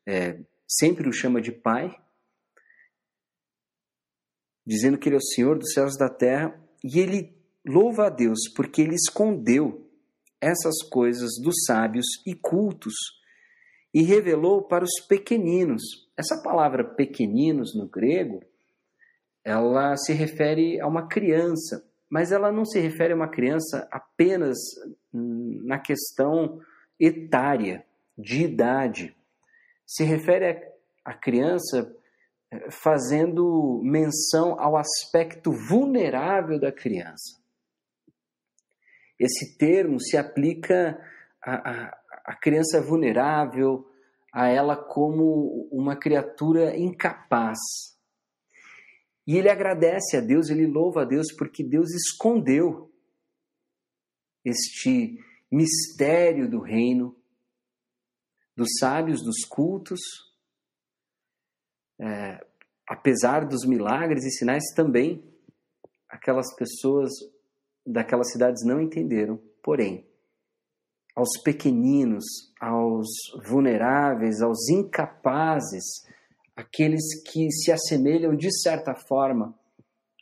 é, 0.06 0.40
sempre 0.68 1.08
o 1.08 1.12
chama 1.12 1.40
de 1.40 1.52
Pai, 1.52 1.96
dizendo 4.66 4.98
que 4.98 5.08
ele 5.08 5.16
é 5.16 5.18
o 5.18 5.34
Senhor 5.34 5.58
dos 5.58 5.72
céus 5.72 5.94
e 5.94 5.98
da 5.98 6.10
terra, 6.10 6.60
e 6.82 6.98
ele 6.98 7.34
louva 7.64 8.06
a 8.06 8.10
Deus 8.10 8.40
porque 8.54 8.82
ele 8.82 8.94
escondeu 8.94 9.88
essas 10.40 10.82
coisas 10.90 11.40
dos 11.42 11.64
sábios 11.66 12.06
e 12.26 12.34
cultos 12.34 12.94
e 13.94 14.02
revelou 14.02 14.64
para 14.64 14.84
os 14.84 15.00
pequeninos. 15.08 15.82
Essa 16.16 16.42
palavra 16.42 16.84
pequeninos 16.84 17.74
no 17.74 17.88
grego, 17.88 18.42
ela 19.42 19.96
se 19.96 20.12
refere 20.12 20.80
a 20.80 20.86
uma 20.86 21.08
criança 21.08 21.82
mas 22.14 22.30
ela 22.30 22.52
não 22.52 22.64
se 22.64 22.78
refere 22.78 23.12
a 23.12 23.16
uma 23.16 23.26
criança 23.26 23.88
apenas 23.90 24.56
na 25.12 25.80
questão 25.80 26.60
etária, 26.96 27.84
de 28.16 28.44
idade. 28.44 29.16
Se 29.84 30.04
refere 30.04 30.62
à 31.04 31.12
criança 31.12 31.92
eh, 32.52 32.70
fazendo 32.70 33.80
menção 33.82 34.60
ao 34.60 34.76
aspecto 34.76 35.50
vulnerável 35.50 36.60
da 36.60 36.70
criança. 36.70 37.36
Esse 39.18 39.58
termo 39.58 40.00
se 40.00 40.16
aplica 40.16 40.96
à, 41.44 41.98
à 42.26 42.36
criança 42.36 42.80
vulnerável, 42.80 43.90
a 44.32 44.46
ela 44.46 44.76
como 44.76 45.68
uma 45.68 45.96
criatura 45.96 46.76
incapaz, 46.76 47.58
e 49.26 49.36
ele 49.36 49.48
agradece 49.48 50.16
a 50.16 50.20
Deus, 50.20 50.50
ele 50.50 50.66
louva 50.66 51.02
a 51.02 51.04
Deus 51.04 51.32
porque 51.36 51.64
Deus 51.64 51.90
escondeu 51.94 52.92
este 54.44 55.18
mistério 55.50 56.50
do 56.50 56.60
reino 56.60 57.16
dos 58.56 58.68
sábios, 58.78 59.22
dos 59.22 59.44
cultos, 59.48 60.00
é, 61.98 62.44
apesar 62.86 63.46
dos 63.46 63.64
milagres 63.66 64.24
e 64.24 64.30
sinais, 64.30 64.62
também 64.76 65.24
aquelas 66.08 66.54
pessoas 66.54 67.10
daquelas 67.86 68.30
cidades 68.30 68.64
não 68.64 68.80
entenderam. 68.80 69.40
Porém, 69.62 70.06
aos 71.14 71.40
pequeninos, 71.42 72.24
aos 72.60 73.08
vulneráveis, 73.46 74.40
aos 74.40 74.68
incapazes, 74.68 75.84
aqueles 76.56 77.02
que 77.30 77.50
se 77.50 77.72
assemelham 77.72 78.34
de 78.36 78.50
certa 78.60 78.94
forma 78.94 79.58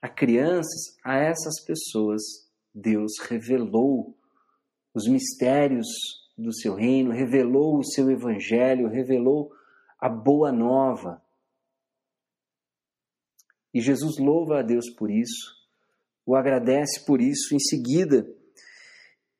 a 0.00 0.08
crianças, 0.08 0.96
a 1.04 1.16
essas 1.16 1.62
pessoas 1.64 2.22
Deus 2.74 3.12
revelou 3.28 4.16
os 4.94 5.06
mistérios 5.06 5.86
do 6.36 6.52
seu 6.52 6.74
reino, 6.74 7.12
revelou 7.12 7.78
o 7.78 7.84
seu 7.84 8.10
evangelho, 8.10 8.88
revelou 8.88 9.52
a 10.00 10.08
boa 10.08 10.50
nova. 10.50 11.22
E 13.72 13.80
Jesus 13.80 14.18
louva 14.18 14.58
a 14.58 14.62
Deus 14.62 14.90
por 14.90 15.10
isso, 15.10 15.54
o 16.26 16.34
agradece 16.34 17.04
por 17.06 17.20
isso. 17.20 17.54
Em 17.54 17.60
seguida, 17.60 18.26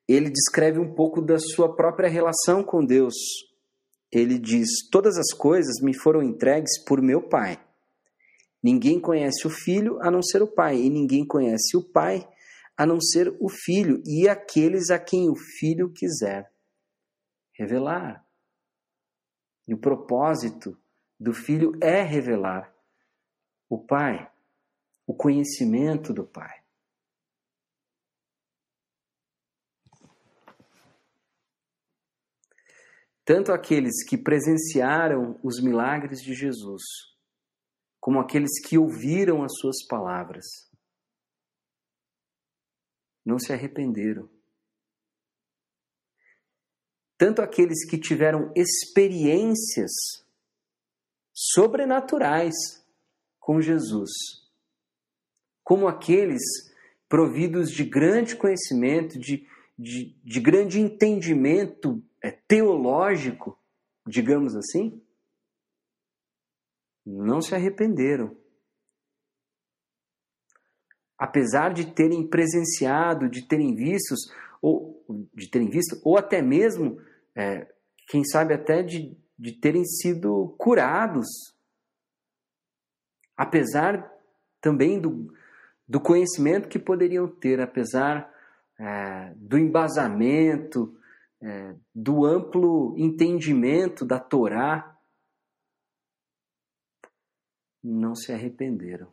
ele 0.07 0.31
descreve 0.31 0.79
um 0.79 0.95
pouco 0.95 1.21
da 1.21 1.39
sua 1.39 1.75
própria 1.75 2.09
relação 2.09 2.63
com 2.63 2.85
Deus, 2.85 3.15
ele 4.13 4.39
diz: 4.39 4.69
Todas 4.91 5.17
as 5.17 5.33
coisas 5.33 5.81
me 5.81 5.95
foram 5.95 6.23
entregues 6.23 6.79
por 6.85 7.01
meu 7.01 7.23
Pai. 7.23 7.59
Ninguém 8.63 9.01
conhece 9.01 9.47
o 9.47 9.51
Filho 9.51 10.01
a 10.03 10.11
não 10.11 10.23
ser 10.23 10.43
o 10.43 10.47
Pai, 10.47 10.77
e 10.77 10.91
ninguém 10.91 11.27
conhece 11.27 11.77
o 11.77 11.83
Pai 11.83 12.29
a 12.77 12.87
não 12.87 13.01
ser 13.01 13.35
o 13.41 13.49
Filho, 13.49 14.03
e 14.05 14.29
aqueles 14.29 14.91
a 14.91 14.99
quem 14.99 15.29
o 15.29 15.35
Filho 15.35 15.93
quiser 15.93 16.51
revelar. 17.53 18.25
E 19.67 19.75
o 19.75 19.79
propósito 19.79 20.77
do 21.19 21.33
Filho 21.33 21.73
é 21.81 22.03
revelar 22.03 22.73
o 23.69 23.79
Pai, 23.79 24.31
o 25.07 25.15
conhecimento 25.15 26.13
do 26.13 26.25
Pai. 26.25 26.62
Tanto 33.25 33.53
aqueles 33.53 34.05
que 34.05 34.19
presenciaram 34.19 35.39
os 35.43 35.61
milagres 35.63 36.21
de 36.21 36.35
Jesus, 36.35 36.83
como 38.01 38.19
aqueles 38.19 38.61
que 38.67 38.77
ouviram 38.77 39.45
as 39.45 39.53
suas 39.59 39.87
palavras, 39.87 40.45
não 43.25 43.39
se 43.39 43.53
arrependeram. 43.53 44.29
Tanto 47.17 47.41
aqueles 47.41 47.89
que 47.89 47.97
tiveram 47.97 48.53
experiências 48.57 49.93
sobrenaturais 51.33 52.55
com 53.39 53.61
Jesus, 53.61 54.11
como 55.63 55.87
aqueles 55.87 56.43
providos 57.09 57.71
de 57.71 57.85
grande 57.85 58.35
conhecimento, 58.35 59.17
de, 59.17 59.47
de, 59.79 60.21
de 60.25 60.41
grande 60.41 60.81
entendimento 60.81 62.03
teológico, 62.31 63.59
digamos 64.07 64.55
assim, 64.55 65.03
não 67.05 67.41
se 67.41 67.55
arrependeram. 67.55 68.37
Apesar 71.19 71.73
de 71.73 71.93
terem 71.93 72.27
presenciado, 72.29 73.29
de 73.29 73.47
terem 73.47 73.75
visto 73.75 74.15
ou 74.61 75.05
de 75.35 75.49
terem 75.49 75.69
visto, 75.69 76.01
ou 76.05 76.17
até 76.17 76.41
mesmo, 76.41 77.01
é, 77.35 77.67
quem 78.09 78.25
sabe 78.25 78.55
até 78.55 78.83
de, 78.83 79.17
de 79.39 79.53
terem 79.53 79.85
sido 79.85 80.55
curados, 80.59 81.27
apesar 83.37 84.11
também 84.61 85.01
do, 85.01 85.33
do 85.89 86.01
conhecimento 86.01 86.69
que 86.69 86.79
poderiam 86.79 87.27
ter, 87.27 87.61
apesar 87.61 88.33
é, 88.79 89.35
do 89.37 89.59
embasamento, 89.59 90.97
é, 91.43 91.77
do 91.93 92.25
amplo 92.25 92.95
entendimento 92.97 94.05
da 94.05 94.21
Torá, 94.21 94.97
não 97.83 98.15
se 98.15 98.33
arrependeram. 98.33 99.13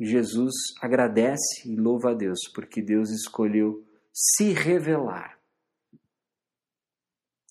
Jesus 0.00 0.52
agradece 0.80 1.70
e 1.70 1.76
louva 1.76 2.10
a 2.10 2.14
Deus, 2.14 2.40
porque 2.52 2.82
Deus 2.82 3.10
escolheu 3.10 3.86
se 4.12 4.52
revelar. 4.52 5.40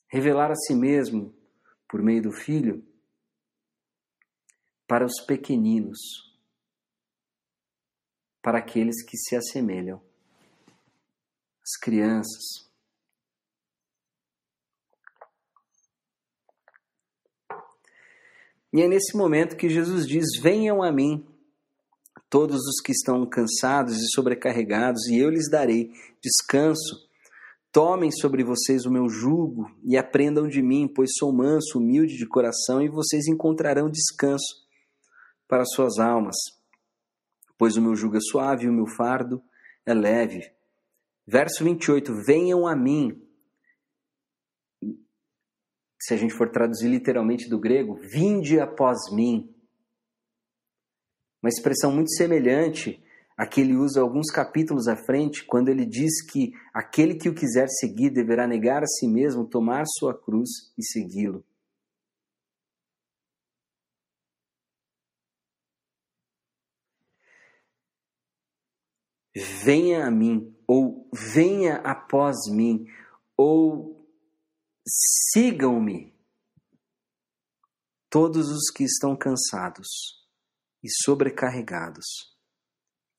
Revelar 0.10 0.52
a 0.52 0.56
si 0.56 0.76
mesmo 0.76 1.34
por 1.88 2.02
meio 2.02 2.22
do 2.22 2.32
Filho 2.34 2.86
para 4.86 5.06
os 5.06 5.22
pequeninos, 5.26 6.00
para 8.42 8.58
aqueles 8.58 9.06
que 9.06 9.16
se 9.16 9.38
assemelham, 9.38 10.04
as 11.62 11.80
crianças. 11.80 12.72
E 18.74 18.82
é 18.82 18.88
nesse 18.88 19.16
momento 19.18 19.58
que 19.58 19.70
Jesus 19.70 20.08
diz: 20.08 20.26
Venham 20.42 20.82
a 20.82 20.92
mim, 20.92 21.26
todos 22.30 22.62
os 22.62 22.80
que 22.82 22.94
estão 22.94 23.26
cansados 23.26 23.98
e 23.98 24.10
sobrecarregados, 24.14 25.08
e 25.08 25.18
eu 25.18 25.30
lhes 25.30 25.50
darei 25.50 25.92
descanso. 26.22 27.10
Tomem 27.72 28.12
sobre 28.12 28.44
vocês 28.44 28.86
o 28.86 28.92
meu 28.92 29.08
jugo 29.08 29.70
e 29.84 29.98
aprendam 29.98 30.48
de 30.48 30.62
mim, 30.62 30.90
pois 30.94 31.12
sou 31.18 31.32
manso, 31.32 31.80
humilde 31.80 32.18
de 32.18 32.28
coração, 32.28 32.82
e 32.82 32.90
vocês 32.90 33.28
encontrarão 33.28 33.90
descanso 33.90 34.68
para 35.48 35.66
suas 35.66 35.98
almas. 35.98 36.36
Pois 37.58 37.78
o 37.78 37.82
meu 37.82 37.96
jugo 37.96 38.18
é 38.18 38.22
suave 38.22 38.66
e 38.66 38.70
o 38.70 38.74
meu 38.74 38.88
fardo 38.88 39.42
é 39.86 39.94
leve. 39.94 40.52
Verso 41.28 41.64
28: 41.64 42.14
Venham 42.26 42.68
a 42.68 42.76
mim. 42.76 43.22
Se 46.00 46.14
a 46.14 46.18
gente 46.18 46.34
for 46.34 46.50
traduzir 46.50 46.90
literalmente 46.90 47.48
do 47.50 47.60
grego, 47.60 47.96
vinde 47.96 48.60
após 48.60 49.12
mim. 49.12 49.56
Uma 51.42 51.50
expressão 51.50 51.92
muito 51.92 52.12
semelhante 52.12 53.04
a 53.38 53.48
que 53.48 53.62
ele 53.62 53.76
usa 53.76 54.02
alguns 54.02 54.32
capítulos 54.32 54.88
à 54.88 54.96
frente, 54.96 55.46
quando 55.46 55.70
ele 55.70 55.86
diz 55.86 56.24
que 56.32 56.52
aquele 56.74 57.16
que 57.16 57.30
o 57.30 57.34
quiser 57.34 57.68
seguir 57.70 58.10
deverá 58.12 58.48
negar 58.48 58.84
a 58.84 58.88
si 58.88 59.08
mesmo, 59.08 59.48
tomar 59.48 59.86
sua 59.88 60.14
cruz 60.14 60.50
e 60.78 60.84
segui-lo. 60.84 61.44
venha 69.64 70.06
a 70.06 70.12
mim, 70.12 70.51
ou 70.68 71.10
venha 71.14 71.78
após 71.78 72.38
mim, 72.50 72.86
ou 73.36 74.08
sigam-me, 74.88 76.14
todos 78.10 78.50
os 78.50 78.70
que 78.70 78.84
estão 78.84 79.16
cansados 79.16 79.88
e 80.84 80.90
sobrecarregados, 81.04 82.32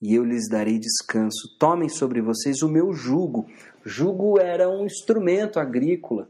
e 0.03 0.15
eu 0.15 0.25
lhes 0.25 0.49
darei 0.49 0.81
descanso. 0.81 1.57
Tomem 1.61 1.89
sobre 1.89 2.21
vocês 2.21 2.61
o 2.63 2.69
meu 2.69 2.93
jugo. 2.93 3.47
Jugo 3.85 4.39
era 4.41 4.69
um 4.69 4.85
instrumento 4.85 5.61
agrícola 5.61 6.29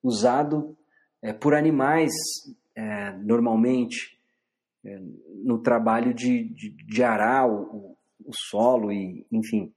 usado 0.00 0.78
é, 1.20 1.32
por 1.32 1.52
animais 1.52 2.12
é, 2.76 3.10
normalmente 3.18 4.16
é, 4.84 5.00
no 5.44 5.58
trabalho 5.58 6.14
de, 6.14 6.44
de, 6.54 6.70
de 6.70 7.02
arar 7.02 7.50
o, 7.50 7.96
o 8.24 8.30
solo 8.32 8.92
e, 8.92 9.26
enfim. 9.32 9.74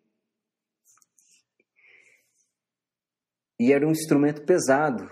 E 3.62 3.72
era 3.72 3.88
um 3.88 3.92
instrumento 3.92 4.42
pesado. 4.42 5.08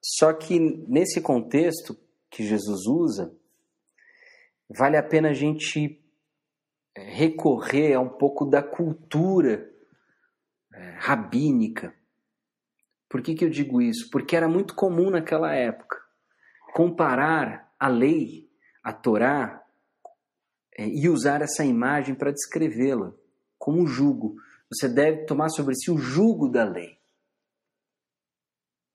Só 0.00 0.32
que 0.32 0.60
nesse 0.86 1.20
contexto 1.20 1.98
que 2.30 2.46
Jesus 2.46 2.86
usa, 2.86 3.34
vale 4.70 4.96
a 4.96 5.02
pena 5.02 5.30
a 5.30 5.34
gente 5.34 6.00
é, 6.94 7.02
recorrer 7.10 7.94
a 7.94 8.00
um 8.00 8.08
pouco 8.08 8.44
da 8.44 8.62
cultura 8.62 9.68
é, 10.72 10.90
rabínica. 10.98 11.92
Por 13.08 13.20
que, 13.20 13.34
que 13.34 13.44
eu 13.44 13.50
digo 13.50 13.82
isso? 13.82 14.08
Porque 14.12 14.36
era 14.36 14.46
muito 14.46 14.76
comum 14.76 15.10
naquela 15.10 15.52
época 15.52 15.98
comparar 16.72 17.74
a 17.80 17.88
lei, 17.88 18.48
a 18.80 18.92
Torá, 18.92 19.60
é, 20.76 20.86
e 20.86 21.08
usar 21.08 21.42
essa 21.42 21.64
imagem 21.64 22.14
para 22.14 22.30
descrevê-la 22.30 23.12
como 23.58 23.82
um 23.82 23.88
jugo. 23.88 24.36
Você 24.72 24.88
deve 24.88 25.24
tomar 25.24 25.48
sobre 25.48 25.74
si 25.74 25.90
o 25.90 25.98
jugo 25.98 26.48
da 26.48 26.62
lei. 26.62 26.97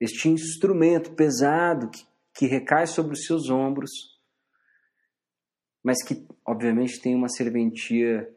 Este 0.03 0.27
instrumento 0.27 1.15
pesado 1.15 1.89
que, 1.89 2.05
que 2.35 2.45
recai 2.45 2.85
sobre 2.85 3.13
os 3.13 3.25
seus 3.25 3.49
ombros, 3.49 3.89
mas 5.81 6.03
que, 6.05 6.27
obviamente, 6.45 6.99
tem 6.99 7.15
uma 7.15 7.29
serventia 7.29 8.29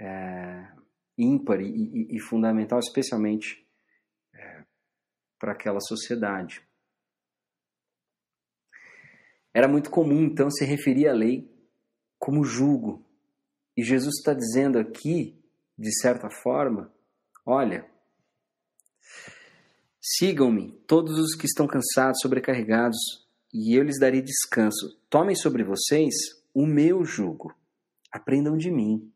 é, 0.00 0.72
ímpar 1.18 1.60
e, 1.60 1.66
e, 1.66 2.16
e, 2.16 2.20
fundamental, 2.20 2.78
especialmente 2.78 3.68
é, 4.34 4.64
para 5.38 5.52
aquela 5.52 5.80
sociedade. 5.80 6.66
Era 9.52 9.68
muito 9.68 9.90
comum, 9.90 10.24
então, 10.24 10.50
se 10.50 10.64
referir 10.64 11.06
à 11.06 11.12
lei 11.12 11.54
como 12.18 12.44
jugo. 12.44 13.06
E 13.76 13.82
Jesus 13.84 14.16
está 14.16 14.32
dizendo 14.32 14.78
aqui, 14.78 15.38
de 15.76 15.92
certa 16.00 16.30
forma, 16.30 16.90
olha, 17.44 17.89
sigam-me 20.00 20.72
todos 20.86 21.18
os 21.18 21.34
que 21.34 21.46
estão 21.46 21.66
cansados, 21.66 22.20
sobrecarregados, 22.20 22.98
e 23.52 23.74
eu 23.74 23.82
lhes 23.82 23.98
darei 23.98 24.22
descanso. 24.22 24.98
Tomem 25.08 25.34
sobre 25.34 25.62
vocês 25.62 26.14
o 26.54 26.66
meu 26.66 27.04
jugo. 27.04 27.54
Aprendam 28.10 28.56
de 28.56 28.70
mim, 28.70 29.12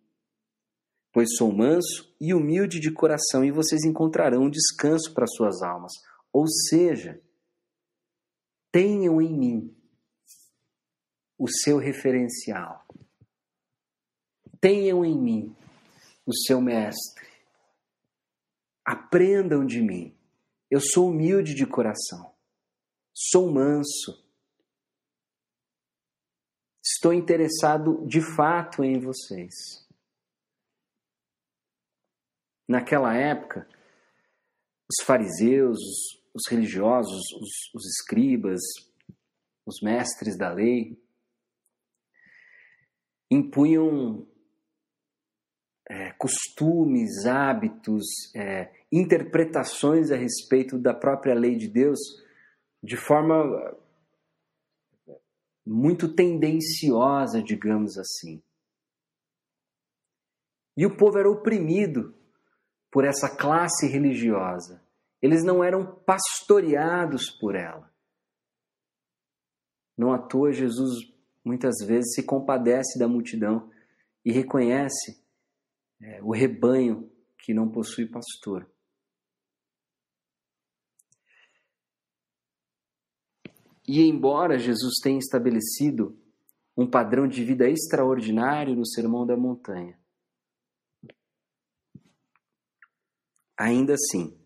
pois 1.13 1.37
sou 1.37 1.53
manso 1.53 2.15
e 2.21 2.35
humilde 2.35 2.79
de 2.81 2.93
coração, 2.93 3.45
e 3.45 3.51
vocês 3.51 3.85
encontrarão 3.85 4.51
descanso 4.51 5.13
para 5.15 5.27
suas 5.27 5.63
almas. 5.63 5.93
Ou 6.33 6.47
seja, 6.47 7.21
tenham 8.71 9.21
em 9.21 9.33
mim 9.33 9.77
o 11.39 11.49
seu 11.49 11.79
referencial. 11.79 12.85
Tenham 14.61 15.05
em 15.05 15.17
mim 15.17 15.57
o 16.27 16.35
seu 16.35 16.61
mestre. 16.61 17.27
Aprendam 18.85 19.65
de 19.65 19.81
mim. 19.81 20.14
Eu 20.75 20.81
sou 20.81 21.09
humilde 21.09 21.55
de 21.55 21.65
coração. 21.65 22.35
Sou 23.15 23.49
manso. 23.49 24.29
Estou 26.85 27.13
interessado 27.13 28.05
de 28.09 28.21
fato 28.21 28.83
em 28.83 28.99
vocês. 28.99 29.55
Naquela 32.69 33.15
época, 33.15 33.69
os 34.91 35.07
fariseus, 35.07 35.79
os 36.35 36.43
religiosos, 36.51 37.23
os, 37.41 37.73
os 37.73 37.87
escribas, 37.87 38.61
os 39.65 39.81
mestres 39.81 40.37
da 40.37 40.53
lei, 40.53 41.01
impunham 43.31 44.27
é, 45.89 46.11
costumes, 46.15 47.27
hábitos, 47.27 48.05
é, 48.35 48.84
interpretações 48.99 50.11
a 50.11 50.17
respeito 50.17 50.79
da 50.79 50.95
própria 50.95 51.35
lei 51.35 51.57
de 51.57 51.69
Deus 51.69 51.99
de 52.83 52.97
forma 52.97 53.77
muito 55.67 56.15
tendenciosa, 56.15 57.43
digamos 57.43 57.99
assim. 57.99 58.43
E 60.77 60.85
o 60.85 60.97
povo 60.97 61.19
era 61.19 61.31
oprimido 61.31 62.15
por 62.91 63.05
essa 63.05 63.35
classe 63.35 63.87
religiosa. 63.87 64.83
Eles 65.23 65.43
não 65.43 65.65
eram 65.65 65.87
pastoreados 66.01 67.31
por 67.31 67.55
ela. 67.55 67.91
Não 69.97 70.13
à 70.13 70.19
toa, 70.19 70.53
Jesus 70.53 71.13
muitas 71.45 71.75
vezes 71.87 72.15
se 72.15 72.23
compadece 72.23 72.99
da 72.99 73.09
multidão 73.09 73.71
e 74.25 74.33
reconhece 74.33 75.23
é, 76.01 76.23
o 76.23 76.33
rebanho 76.33 77.11
que 77.39 77.55
não 77.55 77.71
possui 77.71 78.07
pastor. 78.07 78.69
E 83.87 84.01
embora 84.03 84.59
Jesus 84.59 84.95
tenha 85.03 85.19
estabelecido 85.19 86.19
um 86.77 86.89
padrão 86.89 87.29
de 87.29 87.45
vida 87.45 87.69
extraordinário 87.69 88.75
no 88.75 88.87
Sermão 88.87 89.27
da 89.27 89.37
Montanha, 89.37 89.99
ainda 93.57 93.95
assim, 93.95 94.37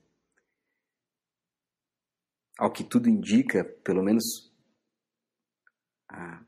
ao 2.58 2.72
que 2.72 2.82
tudo 2.84 3.08
indica, 3.08 3.64
pelo 3.84 4.02
menos 4.02 4.52
ah, 6.08 6.44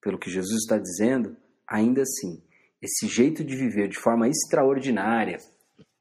pelo 0.00 0.18
que 0.18 0.30
Jesus 0.30 0.62
está 0.62 0.76
dizendo, 0.76 1.36
ainda 1.66 2.02
assim, 2.02 2.42
esse 2.82 3.06
jeito 3.08 3.42
de 3.42 3.56
viver 3.56 3.88
de 3.88 3.98
forma 3.98 4.28
extraordinária, 4.28 5.38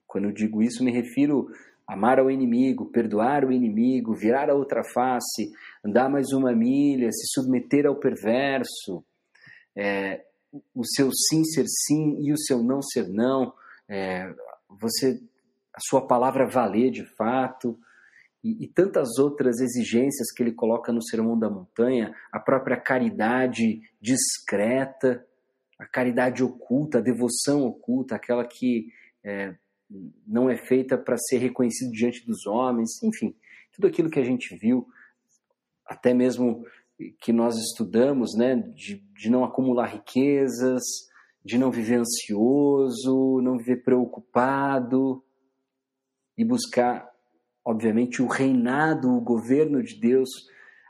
quando 0.05 0.25
eu 0.25 0.33
digo 0.33 0.61
isso, 0.61 0.83
me 0.83 0.91
refiro 0.91 1.47
amar 1.87 2.19
ao 2.19 2.31
inimigo, 2.31 2.91
perdoar 2.91 3.45
o 3.45 3.51
inimigo, 3.51 4.13
virar 4.13 4.49
a 4.49 4.55
outra 4.55 4.83
face, 4.83 5.51
andar 5.83 6.09
mais 6.09 6.31
uma 6.31 6.53
milha, 6.53 7.11
se 7.11 7.27
submeter 7.33 7.85
ao 7.85 7.95
perverso, 7.95 9.03
é, 9.75 10.23
o 10.73 10.85
seu 10.85 11.09
sim 11.11 11.43
ser 11.43 11.65
sim 11.67 12.17
e 12.21 12.31
o 12.31 12.37
seu 12.37 12.63
não 12.63 12.81
ser 12.81 13.07
não, 13.09 13.53
é, 13.89 14.33
você 14.69 15.21
a 15.73 15.79
sua 15.79 16.05
palavra 16.05 16.47
valer 16.47 16.91
de 16.91 17.03
fato, 17.15 17.77
e, 18.43 18.65
e, 18.65 18.67
tantas 18.67 19.17
outras 19.17 19.59
exigências 19.59 20.31
que 20.31 20.43
ele 20.43 20.51
coloca 20.51 20.91
no 20.91 21.01
Sermão 21.01 21.39
da 21.39 21.49
Montanha, 21.49 22.13
a 22.31 22.39
própria 22.39 22.79
caridade 22.79 23.81
discreta, 24.01 25.25
a 25.79 25.85
caridade 25.85 26.43
oculta, 26.43 26.97
a 26.97 27.01
devoção 27.01 27.65
oculta, 27.65 28.15
aquela 28.15 28.45
que 28.45 28.89
é, 29.23 29.55
não 30.25 30.49
é 30.49 30.57
feita 30.57 30.97
para 30.97 31.17
ser 31.17 31.37
reconhecido 31.37 31.91
diante 31.91 32.25
dos 32.25 32.45
homens, 32.45 33.01
enfim, 33.03 33.35
tudo 33.71 33.87
aquilo 33.87 34.09
que 34.09 34.19
a 34.19 34.23
gente 34.23 34.55
viu, 34.57 34.87
até 35.85 36.13
mesmo 36.13 36.65
que 37.19 37.33
nós 37.33 37.55
estudamos, 37.57 38.35
né, 38.35 38.55
de, 38.55 39.03
de 39.15 39.29
não 39.29 39.43
acumular 39.43 39.87
riquezas, 39.87 40.81
de 41.43 41.57
não 41.57 41.71
viver 41.71 41.99
ansioso, 41.99 43.41
não 43.41 43.57
viver 43.57 43.83
preocupado 43.83 45.23
e 46.37 46.45
buscar 46.45 47.13
obviamente, 47.65 48.21
o 48.21 48.27
reinado, 48.27 49.09
o 49.09 49.21
governo 49.21 49.81
de 49.81 49.99
Deus 49.99 50.29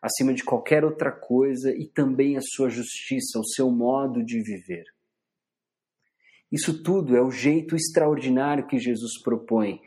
acima 0.01 0.33
de 0.33 0.43
qualquer 0.43 0.83
outra 0.83 1.11
coisa 1.11 1.71
e 1.71 1.87
também 1.87 2.35
a 2.35 2.41
sua 2.41 2.69
justiça, 2.69 3.39
o 3.39 3.45
seu 3.45 3.69
modo 3.69 4.23
de 4.23 4.41
viver. 4.41 4.83
Isso 6.53 6.83
tudo 6.83 7.17
é 7.17 7.21
o 7.21 7.31
jeito 7.31 7.75
extraordinário 7.75 8.67
que 8.67 8.77
Jesus 8.77 9.19
propõe. 9.23 9.81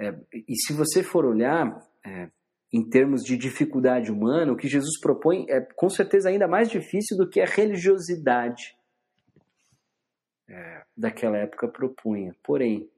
É, 0.00 0.12
e 0.34 0.56
se 0.66 0.72
você 0.72 1.00
for 1.00 1.24
olhar 1.24 1.80
é, 2.04 2.28
em 2.72 2.82
termos 2.90 3.22
de 3.22 3.36
dificuldade 3.36 4.10
humana, 4.10 4.52
o 4.52 4.56
que 4.56 4.66
Jesus 4.66 4.98
propõe 5.00 5.46
é 5.48 5.60
com 5.60 5.88
certeza 5.88 6.28
ainda 6.28 6.48
mais 6.48 6.68
difícil 6.68 7.16
do 7.16 7.30
que 7.30 7.40
a 7.40 7.46
religiosidade 7.46 8.76
é, 10.48 10.82
daquela 10.96 11.38
época 11.38 11.68
propunha. 11.68 12.34
Porém, 12.42 12.90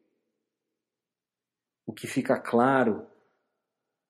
o 1.86 1.92
que 1.92 2.06
fica 2.06 2.40
claro 2.40 3.06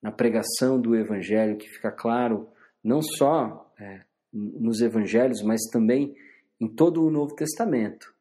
na 0.01 0.13
pregação 0.13 0.81
do 0.81 0.95
Evangelho, 0.95 1.59
que 1.59 1.69
fica 1.69 1.91
claro 1.91 2.49
não 2.83 3.03
só 3.03 3.75
é, 3.77 4.05
nos 4.33 4.81
Evangelhos, 4.81 5.43
mas 5.43 5.63
também 5.73 6.15
em 6.61 6.69
todo 6.69 7.05
o 7.05 7.11
Novo 7.11 7.35
Testamento. 7.35 8.20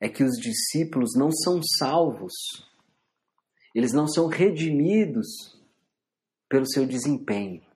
É 0.00 0.08
que 0.08 0.22
os 0.22 0.36
discípulos 0.38 1.14
não 1.16 1.30
são 1.32 1.60
salvos, 1.62 2.32
eles 3.74 3.92
não 3.92 4.06
são 4.06 4.26
redimidos 4.26 5.26
pelo 6.48 6.66
seu 6.66 6.86
desempenho. 6.86 7.66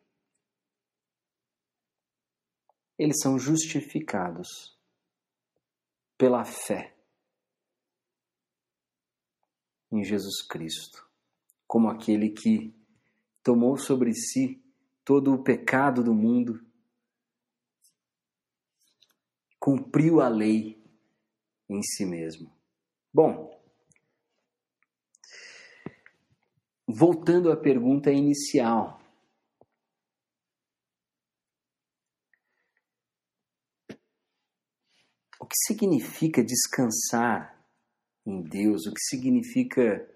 Eles 2.98 3.18
são 3.20 3.38
justificados 3.38 4.48
pela 6.16 6.44
fé 6.44 6.96
em 9.90 10.04
Jesus 10.04 10.46
Cristo 10.46 11.12
como 11.72 11.88
aquele 11.88 12.28
que 12.28 12.70
tomou 13.42 13.78
sobre 13.78 14.12
si 14.12 14.62
todo 15.02 15.32
o 15.32 15.42
pecado 15.42 16.04
do 16.04 16.14
mundo, 16.14 16.60
cumpriu 19.58 20.20
a 20.20 20.28
lei 20.28 20.81
em 21.76 21.82
si 21.82 22.04
mesmo. 22.04 22.50
Bom, 23.12 23.60
voltando 26.86 27.50
à 27.50 27.56
pergunta 27.56 28.10
inicial. 28.10 29.00
O 35.40 35.46
que 35.46 35.56
significa 35.66 36.42
descansar 36.42 37.62
em 38.24 38.42
Deus? 38.42 38.86
O 38.86 38.92
que 38.92 39.00
significa 39.00 40.08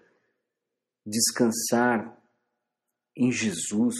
descansar 1.07 2.21
em 3.15 3.31
Jesus. 3.31 3.95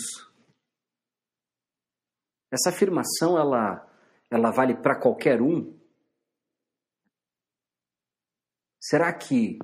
Essa 2.52 2.70
afirmação 2.70 3.38
ela 3.38 3.84
ela 4.30 4.52
vale 4.52 4.76
para 4.76 5.00
qualquer 5.00 5.42
um? 5.42 5.77
Será 8.88 9.12
que 9.12 9.58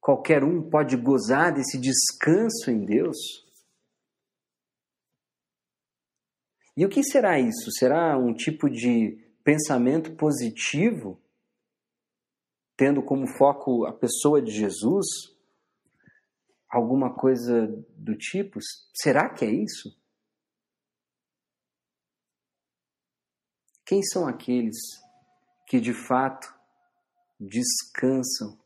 qualquer 0.00 0.42
um 0.44 0.68
pode 0.68 0.96
gozar 0.96 1.52
desse 1.52 1.78
descanso 1.78 2.70
em 2.70 2.84
Deus? 2.84 3.16
E 6.76 6.86
o 6.86 6.88
que 6.88 7.02
será 7.02 7.40
isso? 7.40 7.70
Será 7.72 8.16
um 8.16 8.32
tipo 8.32 8.70
de 8.70 9.18
pensamento 9.42 10.14
positivo, 10.16 11.20
tendo 12.76 13.02
como 13.02 13.26
foco 13.26 13.84
a 13.84 13.92
pessoa 13.92 14.40
de 14.40 14.52
Jesus? 14.52 15.06
alguma 16.68 17.14
coisa 17.14 17.66
do 17.96 18.16
tipo? 18.16 18.58
Será 18.94 19.32
que 19.32 19.44
é 19.44 19.50
isso? 19.50 19.96
Quem 23.86 24.02
são 24.02 24.28
aqueles 24.28 24.76
que 25.66 25.80
de 25.80 25.94
fato 25.94 26.54
descansam 27.38 28.58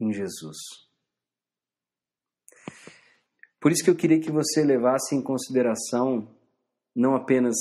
em 0.00 0.12
Jesus? 0.12 0.56
Por 3.60 3.72
isso 3.72 3.82
que 3.82 3.90
eu 3.90 3.96
queria 3.96 4.20
que 4.20 4.30
você 4.30 4.64
levasse 4.64 5.14
em 5.14 5.22
consideração 5.22 6.34
não 6.94 7.14
apenas 7.14 7.56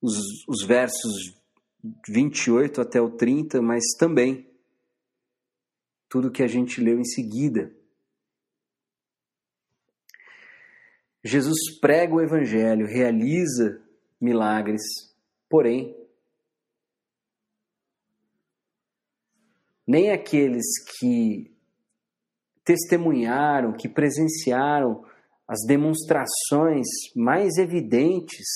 os, 0.00 0.16
os 0.48 0.64
versos 0.64 1.34
28 2.08 2.80
até 2.80 3.00
o 3.00 3.10
30, 3.10 3.60
mas 3.60 3.82
também 3.98 4.48
tudo 6.08 6.30
que 6.30 6.42
a 6.42 6.46
gente 6.46 6.80
leu 6.80 6.98
em 6.98 7.04
seguida. 7.04 7.74
Jesus 11.22 11.78
prega 11.80 12.14
o 12.14 12.20
Evangelho, 12.20 12.86
realiza 12.86 13.82
milagres, 14.20 14.82
porém, 15.48 15.96
nem 19.86 20.10
aqueles 20.10 20.64
que 20.98 21.52
testemunharam, 22.64 23.72
que 23.72 23.88
presenciaram 23.88 25.04
as 25.46 25.60
demonstrações 25.66 26.86
mais 27.14 27.58
evidentes, 27.58 28.46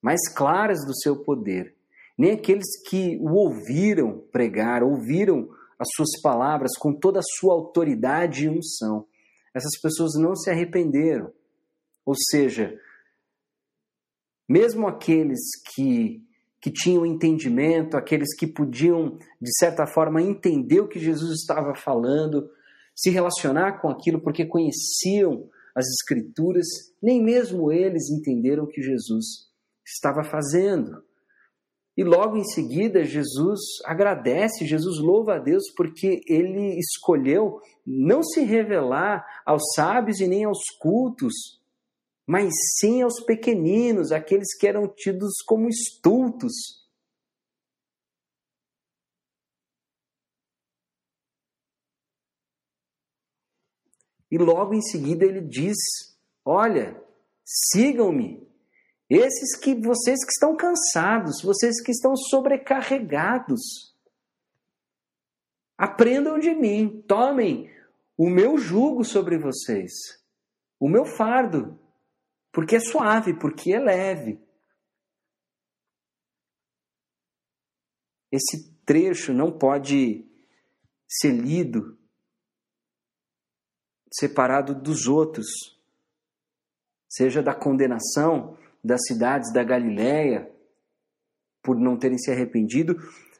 mais 0.00 0.20
claras 0.34 0.84
do 0.86 0.96
seu 0.96 1.22
poder, 1.22 1.74
nem 2.16 2.32
aqueles 2.32 2.80
que 2.88 3.18
o 3.20 3.34
ouviram 3.34 4.20
pregar, 4.32 4.82
ouviram 4.82 5.48
as 5.78 5.88
suas 5.94 6.20
palavras 6.22 6.72
com 6.78 6.92
toda 6.92 7.18
a 7.18 7.38
sua 7.38 7.54
autoridade 7.54 8.44
e 8.44 8.48
unção. 8.48 9.06
Essas 9.54 9.78
pessoas 9.80 10.12
não 10.14 10.34
se 10.34 10.50
arrependeram. 10.50 11.32
Ou 12.06 12.14
seja, 12.30 12.78
mesmo 14.48 14.86
aqueles 14.86 15.40
que, 15.74 16.22
que 16.64 16.70
tinham 16.70 17.04
entendimento, 17.04 17.94
aqueles 17.94 18.34
que 18.34 18.46
podiam, 18.46 19.18
de 19.38 19.54
certa 19.58 19.86
forma, 19.86 20.22
entender 20.22 20.80
o 20.80 20.88
que 20.88 20.98
Jesus 20.98 21.40
estava 21.40 21.74
falando, 21.74 22.48
se 22.96 23.10
relacionar 23.10 23.82
com 23.82 23.90
aquilo 23.90 24.18
porque 24.18 24.46
conheciam 24.46 25.46
as 25.76 25.84
Escrituras, 25.88 26.64
nem 27.02 27.22
mesmo 27.22 27.70
eles 27.70 28.08
entenderam 28.08 28.64
o 28.64 28.66
que 28.66 28.80
Jesus 28.80 29.26
estava 29.84 30.24
fazendo. 30.24 31.02
E 31.94 32.02
logo 32.02 32.38
em 32.38 32.44
seguida, 32.44 33.04
Jesus 33.04 33.60
agradece, 33.84 34.64
Jesus 34.64 34.98
louva 34.98 35.34
a 35.34 35.38
Deus 35.38 35.64
porque 35.76 36.22
ele 36.26 36.78
escolheu 36.78 37.60
não 37.86 38.22
se 38.22 38.42
revelar 38.42 39.22
aos 39.44 39.62
sábios 39.76 40.18
e 40.18 40.26
nem 40.26 40.44
aos 40.44 40.62
cultos, 40.80 41.60
mas 42.26 42.52
sim 42.78 43.02
aos 43.02 43.20
pequeninos, 43.20 44.10
aqueles 44.10 44.56
que 44.56 44.66
eram 44.66 44.88
tidos 44.88 45.42
como 45.46 45.68
estultos. 45.68 46.84
E 54.30 54.38
logo 54.38 54.74
em 54.74 54.82
seguida 54.82 55.24
ele 55.24 55.40
diz: 55.40 55.76
Olha, 56.44 57.00
sigam-me, 57.44 58.44
esses 59.08 59.56
que 59.56 59.74
vocês 59.74 60.24
que 60.24 60.32
estão 60.32 60.56
cansados, 60.56 61.42
vocês 61.42 61.80
que 61.82 61.92
estão 61.92 62.16
sobrecarregados. 62.16 63.94
Aprendam 65.76 66.38
de 66.38 66.54
mim, 66.54 67.04
tomem 67.06 67.70
o 68.16 68.30
meu 68.30 68.56
jugo 68.56 69.04
sobre 69.04 69.36
vocês, 69.36 69.92
o 70.80 70.88
meu 70.88 71.04
fardo, 71.04 71.78
porque 72.54 72.76
é 72.76 72.80
suave, 72.80 73.34
porque 73.34 73.72
é 73.72 73.80
leve. 73.80 74.40
Esse 78.30 78.72
trecho 78.86 79.34
não 79.34 79.50
pode 79.50 80.24
ser 81.08 81.32
lido 81.32 81.98
separado 84.12 84.72
dos 84.72 85.08
outros, 85.08 85.46
seja 87.08 87.42
da 87.42 87.54
condenação 87.54 88.56
das 88.82 89.00
cidades 89.06 89.52
da 89.52 89.64
Galiléia 89.64 90.48
por 91.60 91.76
não 91.76 91.98
terem 91.98 92.18
se 92.18 92.30
arrependido, 92.30 92.94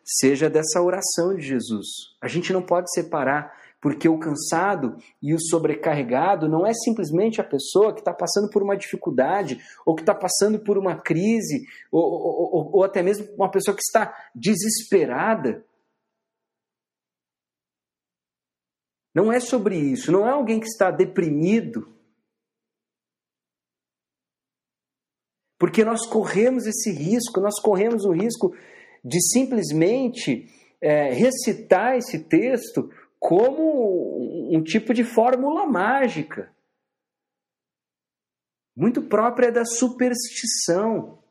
seja 0.04 0.50
dessa 0.50 0.82
oração 0.82 1.36
de 1.36 1.42
Jesus. 1.42 1.86
A 2.20 2.26
gente 2.26 2.52
não 2.52 2.64
pode 2.64 2.92
separar, 2.92 3.63
porque 3.84 4.08
o 4.08 4.18
cansado 4.18 4.96
e 5.20 5.34
o 5.34 5.38
sobrecarregado 5.38 6.48
não 6.48 6.66
é 6.66 6.72
simplesmente 6.72 7.38
a 7.38 7.44
pessoa 7.44 7.92
que 7.92 8.00
está 8.00 8.14
passando 8.14 8.48
por 8.48 8.62
uma 8.62 8.78
dificuldade, 8.78 9.60
ou 9.84 9.94
que 9.94 10.00
está 10.00 10.14
passando 10.14 10.58
por 10.58 10.78
uma 10.78 10.98
crise, 10.98 11.66
ou, 11.92 12.02
ou, 12.02 12.54
ou, 12.54 12.76
ou 12.76 12.82
até 12.82 13.02
mesmo 13.02 13.30
uma 13.34 13.50
pessoa 13.50 13.76
que 13.76 13.82
está 13.82 14.30
desesperada. 14.34 15.66
Não 19.14 19.30
é 19.30 19.38
sobre 19.38 19.76
isso, 19.76 20.10
não 20.10 20.26
é 20.26 20.30
alguém 20.30 20.58
que 20.58 20.66
está 20.66 20.90
deprimido. 20.90 21.94
Porque 25.58 25.84
nós 25.84 26.06
corremos 26.06 26.64
esse 26.66 26.90
risco, 26.90 27.38
nós 27.38 27.60
corremos 27.60 28.06
o 28.06 28.12
risco 28.12 28.56
de 29.04 29.20
simplesmente 29.20 30.48
é, 30.80 31.12
recitar 31.12 31.98
esse 31.98 32.18
texto 32.24 32.90
como 33.26 34.54
um 34.54 34.62
tipo 34.62 34.92
de 34.92 35.02
fórmula 35.02 35.66
mágica, 35.66 36.54
muito 38.76 39.00
própria 39.00 39.50
da 39.50 39.64
superstição. 39.64 41.24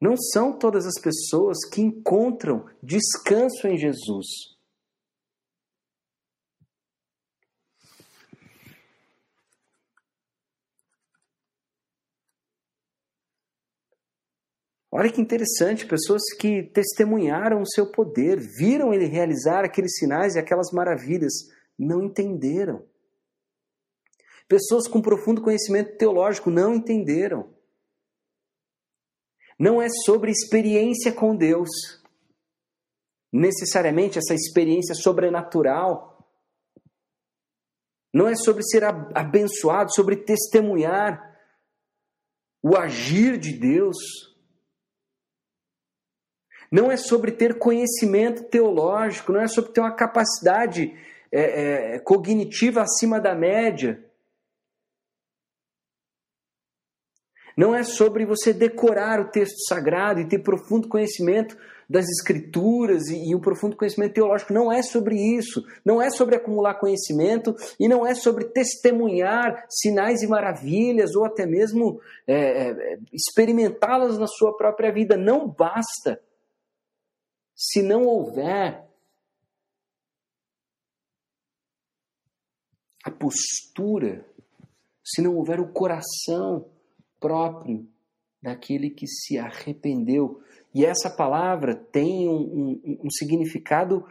Não 0.00 0.16
são 0.16 0.58
todas 0.58 0.86
as 0.86 0.98
pessoas 1.02 1.58
que 1.68 1.82
encontram 1.82 2.66
descanso 2.82 3.66
em 3.66 3.76
Jesus. 3.76 4.55
Olha 14.90 15.12
que 15.12 15.20
interessante, 15.20 15.86
pessoas 15.86 16.22
que 16.38 16.62
testemunharam 16.62 17.60
o 17.60 17.68
seu 17.68 17.90
poder, 17.90 18.38
viram 18.38 18.94
ele 18.94 19.06
realizar 19.06 19.64
aqueles 19.64 19.96
sinais 19.96 20.34
e 20.34 20.38
aquelas 20.38 20.70
maravilhas, 20.72 21.32
não 21.78 22.02
entenderam. 22.02 22.86
Pessoas 24.48 24.86
com 24.86 25.02
profundo 25.02 25.42
conhecimento 25.42 25.96
teológico 25.96 26.50
não 26.50 26.74
entenderam. 26.74 27.52
Não 29.58 29.82
é 29.82 29.88
sobre 30.04 30.30
experiência 30.30 31.12
com 31.12 31.34
Deus, 31.34 31.68
necessariamente 33.32 34.18
essa 34.18 34.34
experiência 34.34 34.94
sobrenatural. 34.94 36.14
Não 38.14 38.28
é 38.28 38.36
sobre 38.36 38.62
ser 38.62 38.84
abençoado, 38.84 39.92
sobre 39.92 40.16
testemunhar 40.16 41.36
o 42.62 42.76
agir 42.76 43.36
de 43.38 43.52
Deus 43.52 44.35
não 46.76 46.92
é 46.92 46.96
sobre 46.98 47.32
ter 47.32 47.58
conhecimento 47.58 48.44
teológico, 48.44 49.32
não 49.32 49.40
é 49.40 49.48
sobre 49.48 49.72
ter 49.72 49.80
uma 49.80 49.96
capacidade 49.96 50.94
é, 51.32 51.94
é, 51.94 51.98
cognitiva 52.00 52.82
acima 52.82 53.18
da 53.18 53.34
média. 53.34 54.04
Não 57.56 57.74
é 57.74 57.82
sobre 57.82 58.26
você 58.26 58.52
decorar 58.52 59.18
o 59.20 59.30
texto 59.30 59.56
sagrado 59.66 60.20
e 60.20 60.28
ter 60.28 60.40
profundo 60.40 60.86
conhecimento 60.86 61.56
das 61.88 62.04
escrituras 62.10 63.06
e, 63.06 63.30
e, 63.30 63.34
um 63.34 63.40
profundo 63.40 63.74
conhecimento 63.74 64.12
teológico. 64.12 64.52
Não 64.52 64.70
é 64.70 64.82
sobre 64.82 65.16
isso. 65.16 65.64
Não 65.82 66.02
é 66.02 66.10
sobre 66.10 66.36
acumular 66.36 66.74
conhecimento 66.74 67.56
e 67.80 67.88
não 67.88 68.06
é 68.06 68.14
sobre 68.14 68.44
testemunhar 68.44 69.64
sinais 69.70 70.20
e 70.20 70.26
maravilhas 70.26 71.16
ou 71.16 71.24
até 71.24 71.46
mesmo 71.46 72.02
é, 72.26 72.34
é 72.34 72.98
experimentá-las 73.10 74.18
na 74.18 74.26
sua 74.26 74.54
própria 74.54 74.92
vida. 74.92 75.16
Não 75.16 75.48
basta 75.48 76.20
se 77.56 77.82
não 77.82 78.02
houver 78.02 78.86
a 83.02 83.10
postura, 83.10 84.26
se 85.02 85.22
não 85.22 85.36
houver 85.36 85.58
o 85.60 85.72
coração 85.72 86.68
próprio 87.18 87.88
daquele 88.42 88.90
que 88.90 89.06
se 89.06 89.38
arrependeu. 89.38 90.42
E 90.74 90.84
essa 90.84 91.08
palavra 91.08 91.74
tem 91.74 92.28
um, 92.28 92.80
um, 92.84 93.00
um 93.04 93.10
significado 93.10 94.06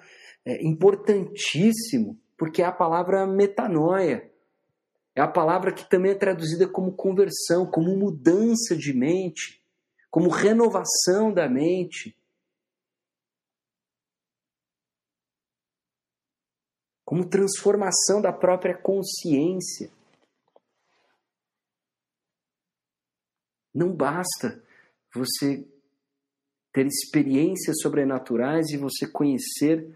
é, 0.45 0.65
importantíssimo, 0.65 2.17
porque 2.37 2.61
é 2.61 2.65
a 2.65 2.71
palavra 2.71 3.27
metanoia. 3.27 4.31
É 5.15 5.21
a 5.21 5.27
palavra 5.27 5.71
que 5.71 5.89
também 5.89 6.11
é 6.11 6.15
traduzida 6.15 6.67
como 6.67 6.91
conversão, 6.91 7.65
como 7.65 7.95
mudança 7.95 8.75
de 8.75 8.93
mente, 8.93 9.61
como 10.09 10.29
renovação 10.29 11.31
da 11.33 11.47
mente. 11.47 12.17
Como 17.15 17.29
transformação 17.29 18.21
da 18.21 18.33
própria 18.33 18.75
consciência. 18.75 19.89
Não 23.73 23.95
basta 23.95 24.61
você 25.13 25.65
ter 26.73 26.85
experiências 26.85 27.77
sobrenaturais 27.81 28.69
e 28.71 28.77
você 28.77 29.07
conhecer 29.07 29.95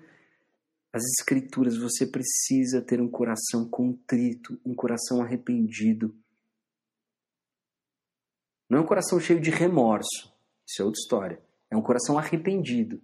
as 0.93 1.03
Escrituras, 1.19 1.77
você 1.77 2.07
precisa 2.07 2.81
ter 2.81 3.01
um 3.01 3.09
coração 3.09 3.69
contrito, 3.69 4.57
um 4.65 4.73
coração 4.73 5.21
arrependido. 5.21 6.15
Não 8.69 8.79
é 8.79 8.81
um 8.81 8.87
coração 8.87 9.19
cheio 9.19 9.41
de 9.41 9.49
remorso, 9.49 10.33
isso 10.65 10.81
é 10.81 10.85
outra 10.85 10.99
história. 10.99 11.41
É 11.69 11.75
um 11.75 11.81
coração 11.81 12.17
arrependido. 12.17 13.01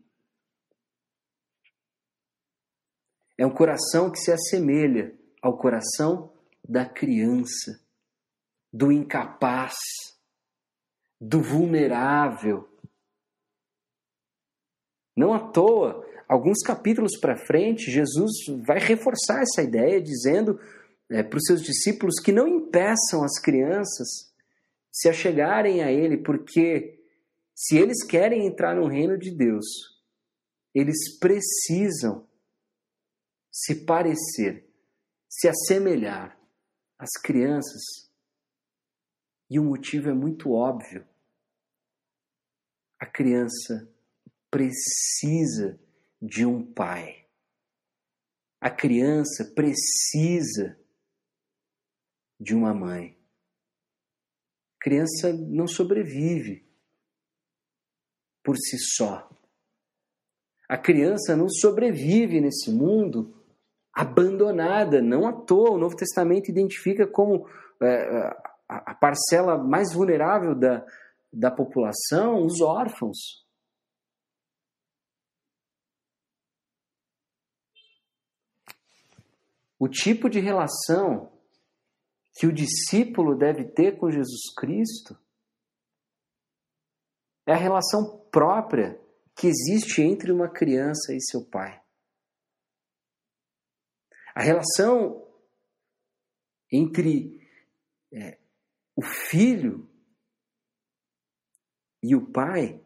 É 3.38 3.46
um 3.46 3.54
coração 3.54 4.10
que 4.12 4.20
se 4.20 4.32
assemelha 4.32 5.14
ao 5.42 5.58
coração 5.58 6.34
da 6.68 6.86
criança, 6.86 7.80
do 8.72 8.92
incapaz, 8.92 9.76
do 11.20 11.42
vulnerável. 11.42 12.68
Não 15.16 15.34
à 15.34 15.52
toa, 15.52 16.06
alguns 16.28 16.62
capítulos 16.62 17.18
para 17.20 17.38
frente, 17.38 17.92
Jesus 17.92 18.32
vai 18.66 18.80
reforçar 18.80 19.42
essa 19.42 19.62
ideia, 19.62 20.02
dizendo 20.02 20.60
é, 21.10 21.24
para 21.24 21.38
os 21.38 21.44
seus 21.46 21.62
discípulos 21.62 22.16
que 22.20 22.32
não 22.32 22.48
impeçam 22.48 23.24
as 23.24 23.40
crianças 23.40 24.34
se 24.92 25.10
achegarem 25.10 25.84
a 25.84 25.92
Ele, 25.92 26.18
porque 26.18 27.04
se 27.54 27.78
eles 27.78 28.04
querem 28.06 28.48
entrar 28.48 28.76
no 28.76 28.88
reino 28.88 29.18
de 29.18 29.32
Deus, 29.32 29.66
eles 30.74 31.18
precisam 31.20 32.28
se 33.56 33.86
parecer, 33.86 34.70
se 35.30 35.48
assemelhar 35.48 36.38
às 37.00 37.12
crianças. 37.24 37.82
E 39.50 39.58
o 39.58 39.64
motivo 39.64 40.10
é 40.10 40.14
muito 40.14 40.52
óbvio. 40.52 41.08
A 43.00 43.06
criança 43.06 43.90
precisa 44.52 45.80
de 46.22 46.46
um 46.46 46.70
pai. 46.74 47.30
A 48.60 48.70
criança 48.70 49.46
precisa 49.56 50.78
de 52.38 52.54
uma 52.54 52.74
mãe. 52.74 53.18
A 54.76 54.84
criança 54.84 55.32
não 55.32 55.66
sobrevive 55.66 56.70
por 58.44 58.58
si 58.58 58.78
só. 58.78 59.30
A 60.68 60.78
criança 60.78 61.38
não 61.38 61.48
sobrevive 61.48 62.42
nesse 62.42 62.70
mundo 62.70 63.35
abandonada. 63.96 65.02
Não 65.02 65.26
à 65.26 65.32
toa, 65.32 65.72
o 65.72 65.78
Novo 65.78 65.96
Testamento 65.96 66.50
identifica 66.50 67.08
como 67.08 67.48
é, 67.82 68.36
a, 68.68 68.94
parcela 68.94 69.58
mais 69.58 69.94
vulnerável 69.94 70.54
da, 70.54 70.86
da 71.32 71.50
população 71.50 72.46
os 72.46 72.60
órfãos. 72.60 73.46
O 79.80 79.88
tipo 79.88 80.30
de 80.30 80.40
relação 80.40 81.32
que 82.38 82.48
o 82.48 82.54
discípulo 82.54 83.38
deve 83.38 83.64
ter 83.66 83.98
com 83.98 84.12
Jesus 84.12 84.54
Cristo 84.58 85.18
É 87.48 87.54
a 87.54 87.58
relação 87.58 88.26
própria 88.32 89.00
que 89.36 89.48
existe 89.48 90.02
entre 90.02 90.32
uma 90.32 90.50
criança 90.50 91.14
e 91.14 91.22
seu 91.22 91.46
pai. 91.46 91.85
A 94.36 94.42
relação 94.42 95.26
entre 96.70 97.40
é, 98.12 98.38
o 98.94 99.02
filho 99.02 99.90
e 102.04 102.16
o 102.18 102.32
pai 102.32 102.84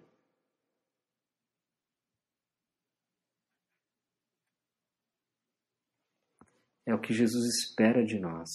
é 6.86 6.94
o 6.94 7.02
que 7.02 7.14
Jesus 7.14 7.46
espera 7.46 8.06
de 8.06 8.20
nós. 8.20 8.50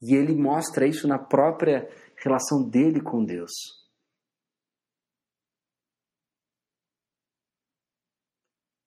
E 0.00 0.14
ele 0.14 0.34
mostra 0.34 0.86
isso 0.86 1.06
na 1.06 1.18
própria 1.18 1.88
relação 2.16 2.68
dele 2.68 3.02
com 3.02 3.24
Deus. 3.24 3.52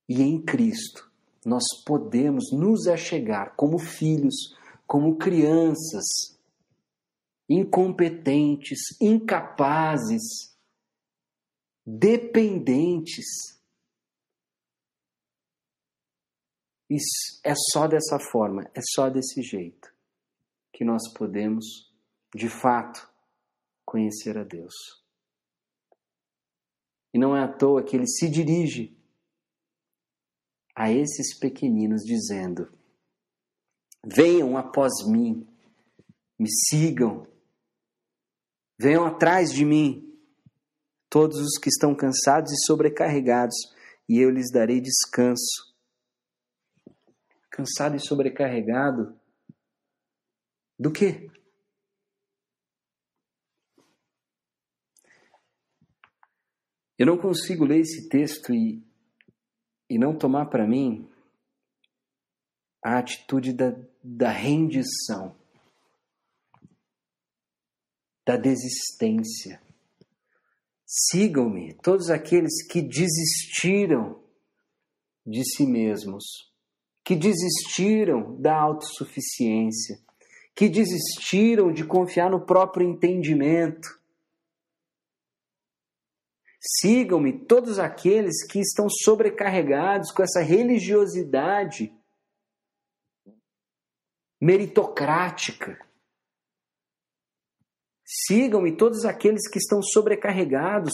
E 0.09 0.21
em 0.21 0.43
Cristo, 0.43 1.06
nós 1.47 1.63
podemos 1.85 2.51
nos 2.51 2.87
achegar 2.87 3.55
como 3.55 3.79
filhos, 3.79 4.35
como 4.85 5.17
crianças, 5.17 6.05
incompetentes, 7.49 8.79
incapazes, 8.99 10.57
dependentes 11.85 13.25
E 16.89 16.95
é 17.43 17.53
só 17.73 17.85
dessa 17.85 18.17
forma, 18.17 18.63
é 18.73 18.79
só 18.95 19.09
desse 19.09 19.41
jeito 19.41 19.93
que 20.71 20.85
nós 20.85 21.11
podemos, 21.13 21.65
de 22.33 22.47
fato, 22.47 23.09
conhecer 23.85 24.37
a 24.37 24.43
Deus. 24.43 24.73
E 27.13 27.19
não 27.19 27.35
é 27.35 27.43
à 27.43 27.47
toa 27.47 27.83
que 27.83 27.95
ele 27.95 28.07
se 28.07 28.29
dirige 28.29 28.96
a 30.77 30.91
esses 30.91 31.35
pequeninos 31.39 32.03
dizendo: 32.03 32.71
Venham 34.05 34.55
após 34.55 34.93
mim, 35.07 35.47
me 36.37 36.47
sigam, 36.47 37.27
venham 38.79 39.03
atrás 39.03 39.51
de 39.51 39.65
mim, 39.65 40.15
todos 41.09 41.39
os 41.39 41.57
que 41.57 41.69
estão 41.69 41.95
cansados 41.95 42.51
e 42.51 42.65
sobrecarregados, 42.67 43.55
e 44.07 44.19
eu 44.19 44.29
lhes 44.29 44.51
darei 44.53 44.79
descanso 44.79 45.75
cansado 47.49 47.95
e 47.95 47.99
sobrecarregado 47.99 49.19
do 50.77 50.91
quê? 50.91 51.27
Eu 56.99 57.07
não 57.07 57.17
consigo 57.17 57.65
ler 57.65 57.79
esse 57.79 58.07
texto 58.09 58.53
e, 58.53 58.86
e 59.89 59.97
não 59.97 60.17
tomar 60.17 60.47
para 60.47 60.67
mim 60.67 61.09
a 62.83 62.97
atitude 62.99 63.53
da, 63.53 63.75
da 64.03 64.29
rendição, 64.29 65.35
da 68.25 68.37
desistência. 68.37 69.61
Sigam-me 70.85 71.73
todos 71.75 72.09
aqueles 72.09 72.65
que 72.67 72.81
desistiram 72.81 74.21
de 75.25 75.43
si 75.43 75.65
mesmos 75.65 76.47
que 77.07 77.15
desistiram 77.15 78.35
da 78.35 78.53
autossuficiência, 78.53 79.97
que 80.53 80.67
desistiram 80.67 81.71
de 81.71 81.85
confiar 81.85 82.29
no 82.29 82.41
próprio 82.41 82.85
entendimento. 82.85 83.96
Sigam-me 86.59 87.45
todos 87.45 87.79
aqueles 87.79 88.45
que 88.45 88.59
estão 88.59 88.89
sobrecarregados 88.89 90.11
com 90.11 90.23
essa 90.23 90.41
religiosidade 90.41 91.93
meritocrática. 94.41 95.79
Sigam-me 98.05 98.75
todos 98.75 99.05
aqueles 99.05 99.47
que 99.49 99.59
estão 99.59 99.81
sobrecarregados 99.81 100.93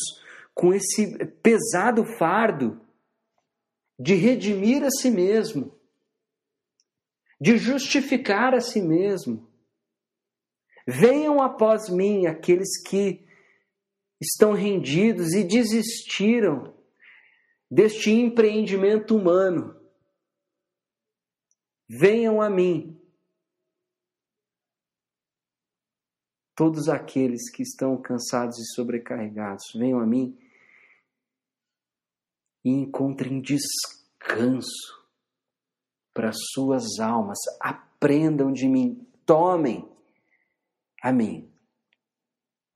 com 0.54 0.74
esse 0.74 1.26
pesado 1.42 2.04
fardo 2.18 2.82
de 4.00 4.16
redimir 4.16 4.84
a 4.84 4.90
si 4.90 5.10
mesmo 5.10 5.80
de 7.44 7.58
justificar 7.58 8.56
a 8.56 8.62
si 8.62 8.82
mesmo. 8.82 9.52
Venham 10.88 11.42
após 11.42 11.90
mim 11.90 12.26
aqueles 12.26 12.82
que 12.82 13.23
estão 14.22 14.54
rendidos 14.54 15.34
e 15.34 15.44
desistiram 15.44 16.74
deste 17.70 18.12
empreendimento 18.12 19.16
humano. 19.16 19.80
Venham 21.90 22.42
a 22.42 22.50
mim. 22.50 23.00
Todos 26.56 26.88
aqueles 26.88 27.50
que 27.52 27.64
estão 27.64 28.00
cansados 28.00 28.58
e 28.60 28.76
sobrecarregados, 28.76 29.66
venham 29.76 30.00
a 30.00 30.06
mim 30.06 30.38
e 32.64 32.70
encontrem 32.70 33.42
descanso 33.42 35.04
para 36.14 36.32
suas 36.32 37.00
almas. 37.00 37.40
Aprendam 37.60 38.54
de 38.54 38.68
mim, 38.68 39.06
tomem 39.26 39.92
a 41.02 41.12
mim 41.12 41.53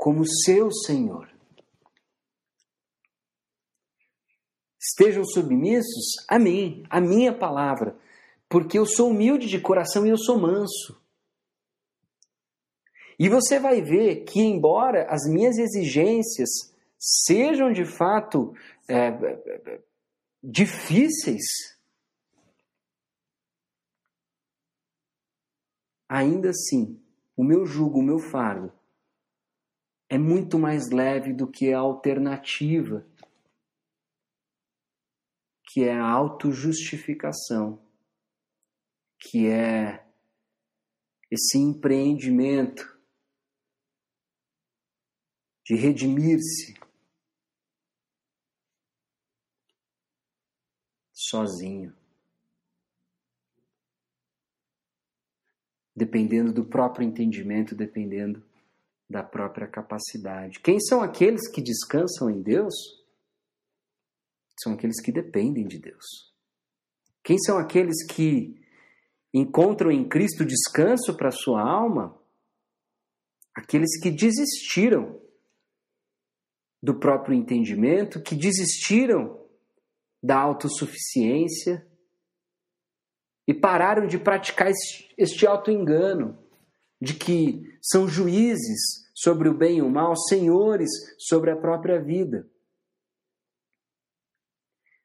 como 0.07 0.25
seu 0.25 0.71
Senhor. 0.71 1.29
Estejam 4.79 5.25
submissos 5.25 6.15
a 6.29 6.39
mim, 6.39 6.85
a 6.89 7.01
minha 7.01 7.37
palavra, 7.37 7.93
porque 8.47 8.79
eu 8.79 8.85
sou 8.85 9.09
humilde 9.09 9.49
de 9.49 9.59
coração 9.59 10.07
e 10.07 10.09
eu 10.09 10.17
sou 10.17 10.39
manso. 10.39 10.97
E 13.19 13.27
você 13.27 13.59
vai 13.59 13.81
ver 13.81 14.23
que, 14.23 14.39
embora 14.39 15.07
as 15.09 15.29
minhas 15.29 15.57
exigências 15.57 16.73
sejam 16.97 17.73
de 17.73 17.83
fato 17.83 18.55
é, 18.87 19.11
difíceis, 20.41 21.43
ainda 26.07 26.51
assim, 26.51 26.97
o 27.35 27.43
meu 27.43 27.65
jugo, 27.65 27.99
o 27.99 28.03
meu 28.03 28.19
fardo, 28.19 28.71
é 30.09 30.17
muito 30.17 30.57
mais 30.57 30.89
leve 30.89 31.33
do 31.33 31.49
que 31.49 31.73
a 31.73 31.79
alternativa, 31.79 33.05
que 35.65 35.83
é 35.83 35.93
a 35.93 36.09
autojustificação, 36.09 37.85
que 39.19 39.47
é 39.47 40.07
esse 41.29 41.57
empreendimento 41.57 42.97
de 45.65 45.75
redimir-se 45.75 46.79
sozinho. 51.13 51.97
dependendo 55.97 56.53
do 56.53 56.63
próprio 56.63 57.03
entendimento, 57.03 57.73
dependendo 57.73 58.46
da 59.09 59.23
própria 59.23 59.67
capacidade. 59.67 60.59
Quem 60.59 60.79
são 60.79 61.01
aqueles 61.01 61.49
que 61.49 61.61
descansam 61.61 62.29
em 62.29 62.41
Deus? 62.41 62.73
São 64.61 64.73
aqueles 64.73 65.01
que 65.01 65.11
dependem 65.11 65.67
de 65.67 65.79
Deus. 65.79 66.05
Quem 67.23 67.37
são 67.39 67.57
aqueles 67.57 68.05
que 68.05 68.59
encontram 69.33 69.91
em 69.91 70.07
Cristo 70.07 70.45
descanso 70.45 71.15
para 71.15 71.31
sua 71.31 71.61
alma? 71.61 72.19
Aqueles 73.55 73.99
que 74.01 74.11
desistiram 74.11 75.21
do 76.81 76.99
próprio 76.99 77.35
entendimento, 77.35 78.21
que 78.21 78.35
desistiram 78.35 79.45
da 80.21 80.37
autossuficiência, 80.37 81.87
e 83.47 83.53
pararam 83.53 84.05
de 84.07 84.17
praticar 84.17 84.69
este 85.17 85.47
auto-engano 85.47 86.37
de 87.01 87.13
que 87.13 87.76
são 87.89 88.07
juízes 88.07 89.07
sobre 89.15 89.47
o 89.47 89.57
bem 89.57 89.77
e 89.77 89.81
o 89.81 89.89
mal, 89.89 90.15
senhores 90.15 90.89
sobre 91.17 91.51
a 91.51 91.55
própria 91.55 92.01
vida. 92.01 92.49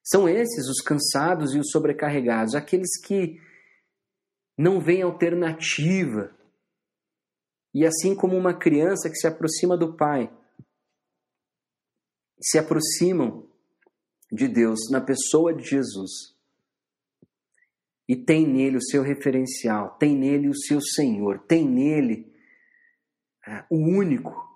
São 0.03 0.29
esses 0.29 0.69
os 0.69 0.81
cansados 0.81 1.55
e 1.55 1.59
os 1.59 1.71
sobrecarregados, 1.71 2.55
aqueles 2.55 3.01
que 3.01 3.41
não 4.59 4.81
veem 4.81 5.03
alternativa. 5.03 6.37
E 7.73 7.87
assim 7.87 8.15
como 8.15 8.37
uma 8.37 8.53
criança 8.53 9.09
que 9.09 9.17
se 9.17 9.27
aproxima 9.27 9.77
do 9.77 9.97
pai, 9.97 10.31
se 12.41 12.59
aproximam 12.59 13.49
de 14.31 14.49
Deus 14.49 14.91
na 14.91 15.01
pessoa 15.01 15.55
de 15.55 15.63
Jesus 15.63 16.35
e 18.09 18.17
tem 18.17 18.47
nele 18.47 18.79
o 18.79 18.83
seu 18.83 19.03
referencial, 19.03 19.97
tem 19.99 20.17
nele 20.17 20.49
o 20.49 20.55
seu 20.55 20.81
Senhor, 20.81 21.39
tem 21.47 21.67
nele 21.67 22.32
o 23.71 23.77
único 23.77 24.51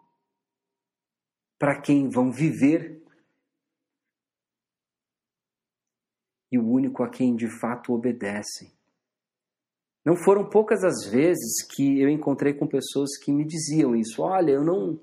para 1.58 1.80
quem 1.80 2.08
vão 2.08 2.30
viver 2.30 3.02
e 6.50 6.58
o 6.58 6.68
único 6.68 7.02
a 7.02 7.08
quem 7.08 7.34
de 7.34 7.48
fato 7.48 7.92
obedecem. 7.92 8.72
Não 10.04 10.14
foram 10.14 10.48
poucas 10.48 10.84
as 10.84 11.04
vezes 11.10 11.66
que 11.74 12.00
eu 12.00 12.08
encontrei 12.08 12.54
com 12.54 12.66
pessoas 12.66 13.18
que 13.18 13.32
me 13.32 13.44
diziam 13.44 13.96
isso. 13.96 14.22
Olha, 14.22 14.52
eu 14.52 14.64
não. 14.64 15.00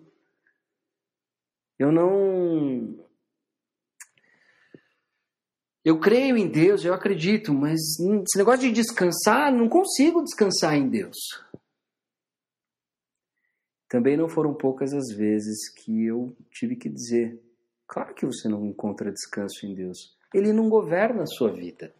Eu 1.77 1.91
não. 1.91 3.05
Eu 5.83 5.99
creio 5.99 6.37
em 6.37 6.49
Deus, 6.49 6.85
eu 6.85 6.93
acredito, 6.93 7.53
mas 7.53 7.81
esse 7.99 8.37
negócio 8.37 8.61
de 8.61 8.71
descansar, 8.71 9.51
não 9.51 9.67
consigo 9.67 10.23
descansar 10.23 10.75
em 10.75 10.87
Deus. 10.87 11.17
Também 13.93 14.17
não 14.17 14.27
foram 14.27 14.55
poucas 14.55 14.91
as 14.91 15.15
vezes 15.15 15.69
que 15.69 16.07
eu 16.07 16.35
tive 16.49 16.75
que 16.75 16.89
dizer: 16.89 17.39
claro 17.87 18.15
que 18.15 18.25
você 18.25 18.49
não 18.49 18.65
encontra 18.65 19.11
descanso 19.11 19.67
em 19.67 19.75
Deus. 19.75 20.17
Ele 20.33 20.51
não 20.51 20.67
governa 20.67 21.21
a 21.21 21.27
sua 21.27 21.51
vida. 21.51 21.93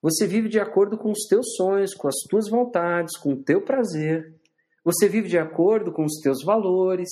Você 0.00 0.26
vive 0.26 0.48
de 0.48 0.58
acordo 0.58 0.96
com 0.96 1.10
os 1.10 1.26
teus 1.28 1.56
sonhos, 1.56 1.92
com 1.92 2.08
as 2.08 2.14
tuas 2.30 2.48
vontades, 2.48 3.18
com 3.18 3.34
o 3.34 3.36
teu 3.36 3.60
prazer. 3.60 4.34
Você 4.82 5.06
vive 5.06 5.28
de 5.28 5.36
acordo 5.36 5.92
com 5.92 6.06
os 6.06 6.20
teus 6.22 6.42
valores. 6.42 7.10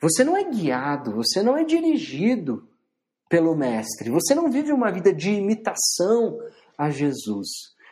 Você 0.00 0.22
não 0.22 0.36
é 0.36 0.48
guiado, 0.48 1.10
você 1.10 1.42
não 1.42 1.56
é 1.56 1.64
dirigido 1.64 2.68
pelo 3.28 3.56
Mestre. 3.56 4.10
Você 4.10 4.32
não 4.32 4.48
vive 4.48 4.70
uma 4.70 4.92
vida 4.92 5.12
de 5.12 5.30
imitação 5.30 6.38
a 6.78 6.88
Jesus. 6.88 7.48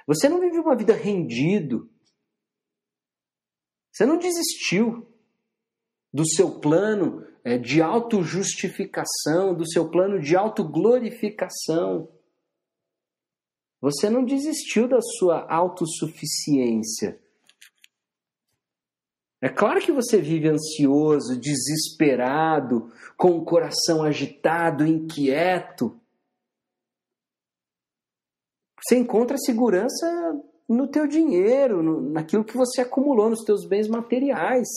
Você 0.07 0.29
não 0.29 0.39
vive 0.39 0.61
uma 0.61 0.77
vida 0.77 0.93
rendido. 0.93 1.91
Você 4.01 4.07
não 4.07 4.17
desistiu 4.17 5.07
do 6.11 6.27
seu 6.27 6.59
plano 6.59 7.23
eh, 7.45 7.59
de 7.59 7.83
autojustificação, 7.83 9.55
do 9.55 9.71
seu 9.71 9.91
plano 9.91 10.19
de 10.19 10.35
autoglorificação. 10.35 12.11
Você 13.79 14.09
não 14.09 14.25
desistiu 14.25 14.89
da 14.89 15.03
sua 15.03 15.47
autossuficiência. 15.53 17.21
É 19.39 19.51
claro 19.51 19.83
que 19.83 19.93
você 19.93 20.19
vive 20.19 20.49
ansioso, 20.49 21.39
desesperado, 21.39 22.91
com 23.19 23.37
o 23.37 23.45
coração 23.45 24.03
agitado, 24.03 24.87
inquieto. 24.87 26.01
Você 28.83 28.97
encontra 28.97 29.37
segurança 29.37 30.07
no 30.75 30.87
teu 30.87 31.07
dinheiro, 31.07 31.83
no, 31.83 32.01
naquilo 32.01 32.45
que 32.45 32.57
você 32.57 32.81
acumulou, 32.81 33.29
nos 33.29 33.43
teus 33.43 33.67
bens 33.67 33.89
materiais. 33.89 34.69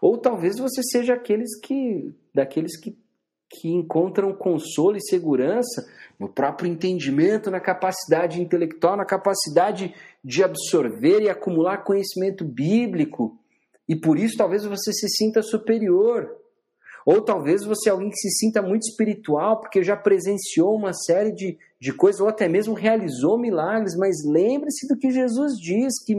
Ou 0.00 0.16
talvez 0.16 0.58
você 0.58 0.82
seja 0.82 1.12
aqueles 1.12 1.60
que 1.60 2.14
daqueles 2.34 2.80
que, 2.80 2.98
que 3.50 3.68
encontram 3.68 4.34
consolo 4.34 4.96
e 4.96 5.06
segurança 5.06 5.86
no 6.18 6.32
próprio 6.32 6.68
entendimento, 6.70 7.50
na 7.50 7.60
capacidade 7.60 8.40
intelectual, 8.40 8.96
na 8.96 9.04
capacidade 9.04 9.94
de 10.24 10.42
absorver 10.42 11.20
e 11.20 11.28
acumular 11.28 11.84
conhecimento 11.84 12.42
bíblico. 12.42 13.38
E 13.86 13.94
por 13.94 14.18
isso 14.18 14.36
talvez 14.38 14.64
você 14.64 14.92
se 14.92 15.08
sinta 15.08 15.42
superior. 15.42 16.41
Ou 17.04 17.20
talvez 17.20 17.64
você 17.64 17.88
é 17.88 17.92
alguém 17.92 18.10
que 18.10 18.16
se 18.16 18.30
sinta 18.30 18.62
muito 18.62 18.82
espiritual, 18.82 19.60
porque 19.60 19.82
já 19.82 19.96
presenciou 19.96 20.74
uma 20.74 20.92
série 20.92 21.32
de, 21.32 21.58
de 21.80 21.92
coisas, 21.92 22.20
ou 22.20 22.28
até 22.28 22.48
mesmo 22.48 22.74
realizou 22.74 23.38
milagres, 23.38 23.96
mas 23.96 24.16
lembre-se 24.24 24.86
do 24.86 24.98
que 24.98 25.10
Jesus 25.10 25.54
diz, 25.58 25.92
que 26.04 26.14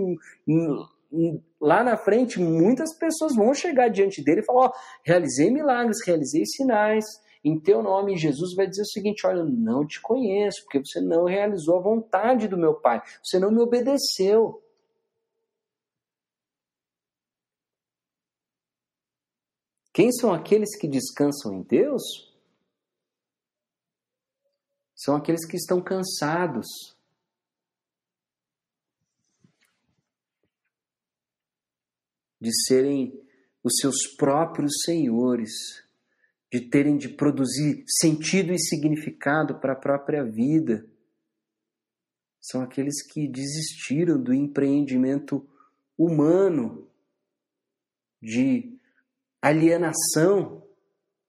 lá 1.61 1.84
na 1.84 1.95
frente 1.95 2.39
muitas 2.39 2.97
pessoas 2.97 3.36
vão 3.36 3.53
chegar 3.53 3.89
diante 3.89 4.23
dele 4.23 4.41
e 4.41 4.45
falar: 4.45 4.67
Ó, 4.67 4.71
realizei 5.05 5.51
milagres, 5.51 6.05
realizei 6.05 6.45
sinais. 6.45 7.05
Em 7.45 7.59
teu 7.59 7.84
nome, 7.84 8.17
Jesus 8.17 8.55
vai 8.55 8.67
dizer 8.67 8.81
o 8.81 8.88
seguinte: 8.88 9.27
Olha, 9.27 9.39
eu 9.39 9.45
não 9.45 9.86
te 9.86 10.01
conheço, 10.01 10.63
porque 10.63 10.79
você 10.79 10.99
não 10.99 11.25
realizou 11.25 11.77
a 11.77 11.81
vontade 11.81 12.47
do 12.47 12.57
meu 12.57 12.73
Pai, 12.73 13.01
você 13.21 13.38
não 13.38 13.51
me 13.51 13.61
obedeceu. 13.61 14.62
Quem 19.93 20.11
são 20.11 20.33
aqueles 20.33 20.75
que 20.75 20.87
descansam 20.87 21.53
em 21.53 21.61
Deus? 21.61 22.01
São 24.95 25.15
aqueles 25.15 25.45
que 25.45 25.55
estão 25.55 25.79
cansados 25.79 26.65
de 32.41 32.51
serem 32.65 33.21
os 33.63 33.73
seus 33.79 34.07
próprios 34.17 34.81
senhores, 34.83 35.51
de 36.51 36.59
terem 36.59 36.97
de 36.97 37.09
produzir 37.09 37.85
sentido 37.87 38.51
e 38.51 38.59
significado 38.59 39.59
para 39.59 39.73
a 39.73 39.79
própria 39.79 40.23
vida. 40.23 40.89
São 42.41 42.61
aqueles 42.61 43.05
que 43.05 43.27
desistiram 43.27 44.21
do 44.21 44.33
empreendimento 44.33 45.47
humano 45.97 46.89
de 48.21 48.72
alienação 49.43 50.65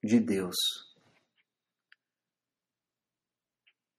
de 0.01 0.21
Deus. 0.21 0.55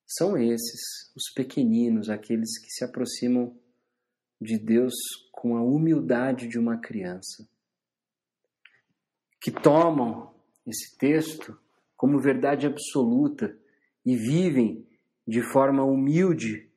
São 0.08 0.38
esses, 0.38 1.12
os 1.14 1.34
pequeninos, 1.36 2.10
aqueles 2.10 2.58
que 2.60 2.70
se 2.70 2.86
aproximam 2.86 3.54
de 4.40 4.58
Deus 4.58 4.94
com 5.34 5.58
a 5.58 5.62
humildade 5.62 6.48
de 6.48 6.58
uma 6.58 6.78
criança, 6.78 7.46
que 9.42 9.52
tomam 9.52 10.34
esse 10.66 10.98
texto 10.98 11.60
como 11.98 12.18
verdade 12.18 12.66
absoluta 12.66 13.58
e 14.06 14.16
vivem 14.16 14.88
de 15.28 15.42
forma 15.42 15.84
humilde, 15.84 16.72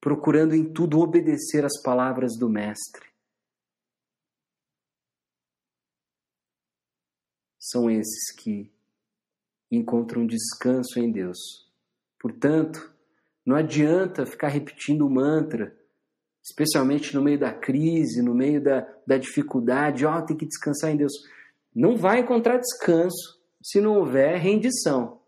procurando 0.00 0.54
em 0.54 0.72
tudo 0.72 0.98
obedecer 0.98 1.62
às 1.62 1.82
palavras 1.82 2.38
do 2.38 2.48
Mestre. 2.48 3.07
São 7.70 7.90
esses 7.90 8.32
que 8.32 8.70
encontram 9.70 10.26
descanso 10.26 10.98
em 10.98 11.10
Deus. 11.10 11.38
Portanto, 12.20 12.92
não 13.44 13.56
adianta 13.56 14.26
ficar 14.26 14.48
repetindo 14.48 15.06
o 15.06 15.10
mantra 15.10 15.78
especialmente 16.48 17.14
no 17.14 17.22
meio 17.22 17.38
da 17.38 17.52
crise, 17.52 18.22
no 18.22 18.34
meio 18.34 18.62
da, 18.62 18.86
da 19.06 19.18
dificuldade, 19.18 20.06
ó, 20.06 20.18
oh, 20.18 20.22
tem 20.22 20.36
que 20.36 20.46
descansar 20.46 20.90
em 20.90 20.96
Deus. 20.96 21.12
Não 21.74 21.96
vai 21.96 22.20
encontrar 22.20 22.58
descanso 22.58 23.38
se 23.62 23.80
não 23.80 23.98
houver 23.98 24.38
rendição. 24.38 25.20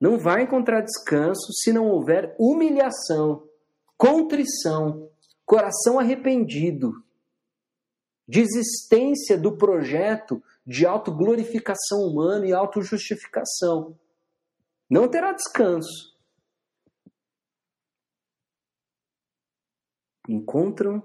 Não 0.00 0.16
vai 0.16 0.42
encontrar 0.42 0.80
descanso 0.80 1.52
se 1.52 1.72
não 1.72 1.88
houver 1.88 2.34
humilhação, 2.38 3.46
contrição, 3.96 5.10
coração 5.44 5.98
arrependido, 5.98 7.02
desistência 8.28 9.38
do 9.38 9.56
projeto 9.56 10.42
de 10.66 10.86
autoglorificação 10.86 12.00
humana 12.02 12.46
e 12.46 12.52
autojustificação. 12.52 13.98
Não 14.88 15.08
terá 15.08 15.32
descanso. 15.32 16.18
encontram 20.28 21.02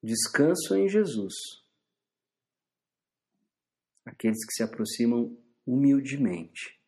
descanso 0.00 0.76
em 0.76 0.88
Jesus. 0.88 1.34
Aqueles 4.04 4.46
que 4.46 4.52
se 4.52 4.62
aproximam 4.62 5.36
humildemente, 5.66 6.80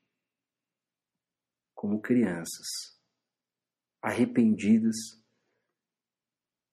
como 1.75 2.01
crianças, 2.01 3.01
arrependidas, 4.01 4.95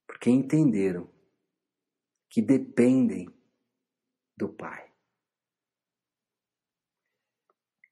porque 0.06 0.30
entenderam 0.30 1.12
que 2.34 2.42
dependem 2.42 3.30
do 4.36 4.50
Pai. 4.50 4.92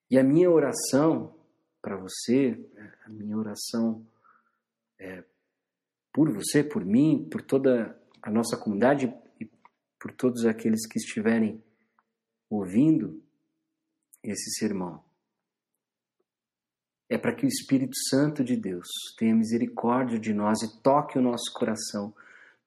E 0.10 0.18
a 0.18 0.24
minha 0.24 0.50
oração 0.50 1.40
para 1.80 1.96
você, 1.96 2.60
a 3.06 3.10
minha 3.10 3.38
oração 3.38 4.04
é, 4.98 5.24
por 6.12 6.34
você, 6.34 6.64
por 6.64 6.84
mim, 6.84 7.30
por 7.30 7.44
toda 7.44 7.96
a 8.20 8.32
nossa 8.32 8.58
comunidade 8.58 9.14
e 9.40 9.46
por 10.00 10.12
todos 10.12 10.44
aqueles 10.44 10.88
que 10.88 10.98
estiverem 10.98 11.64
ouvindo 12.50 13.24
esse 14.24 14.58
sermão. 14.58 15.04
É 17.08 17.18
para 17.18 17.36
que 17.36 17.46
o 17.46 17.48
Espírito 17.48 17.96
Santo 18.10 18.44
de 18.44 18.58
Deus 18.58 18.88
tenha 19.20 19.36
misericórdia 19.36 20.18
de 20.18 20.34
nós 20.34 20.64
e 20.64 20.82
toque 20.82 21.20
o 21.20 21.22
nosso 21.22 21.54
coração, 21.54 22.12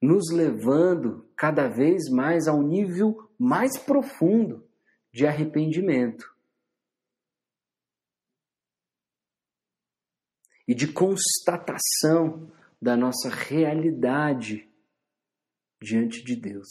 nos 0.04 0.30
levando 0.30 1.26
cada 1.34 1.66
vez 1.66 2.10
mais 2.10 2.46
a 2.46 2.52
um 2.52 2.62
nível 2.62 3.32
mais 3.38 3.78
profundo 3.78 4.68
de 5.10 5.26
arrependimento 5.26 6.34
e 10.68 10.74
de 10.74 10.92
constatação 10.92 12.52
da 12.80 12.96
nossa 12.96 13.30
realidade 13.30 14.70
diante 15.80 16.22
de 16.22 16.36
Deus. 16.36 16.68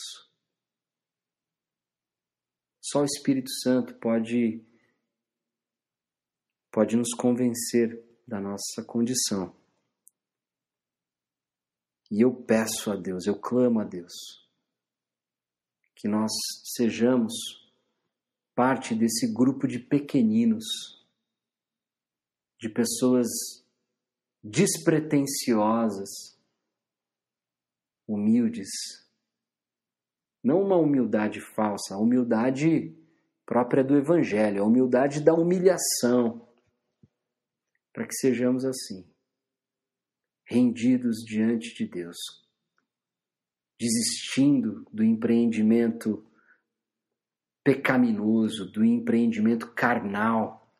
Só 2.81 3.01
o 3.01 3.05
Espírito 3.05 3.49
Santo 3.63 3.95
pode 3.95 4.63
pode 6.71 6.95
nos 6.95 7.13
convencer 7.13 8.03
da 8.27 8.39
nossa 8.39 8.83
condição. 8.85 9.55
E 12.13 12.21
eu 12.21 12.31
peço 12.31 12.91
a 12.91 12.95
Deus, 12.95 13.25
eu 13.25 13.35
clamo 13.35 13.79
a 13.79 13.83
Deus, 13.83 14.13
que 15.95 16.07
nós 16.07 16.31
sejamos 16.75 17.33
parte 18.53 18.93
desse 18.93 19.33
grupo 19.33 19.67
de 19.67 19.79
pequeninos, 19.79 20.63
de 22.59 22.69
pessoas 22.69 23.27
despretensiosas, 24.43 26.37
humildes. 28.07 28.69
Não 30.43 30.61
uma 30.61 30.77
humildade 30.77 31.41
falsa, 31.55 31.95
a 31.95 31.97
humildade 31.97 32.95
própria 33.43 33.83
do 33.83 33.97
Evangelho, 33.97 34.61
a 34.61 34.67
humildade 34.67 35.19
da 35.19 35.33
humilhação, 35.33 36.47
para 37.91 38.05
que 38.05 38.13
sejamos 38.13 38.63
assim, 38.65 39.03
rendidos 40.45 41.23
diante 41.25 41.73
de 41.75 41.85
Deus, 41.87 42.17
desistindo 43.79 44.85
do 44.91 45.03
empreendimento 45.03 46.25
pecaminoso, 47.63 48.69
do 48.71 48.83
empreendimento 48.83 49.71
carnal, 49.73 50.71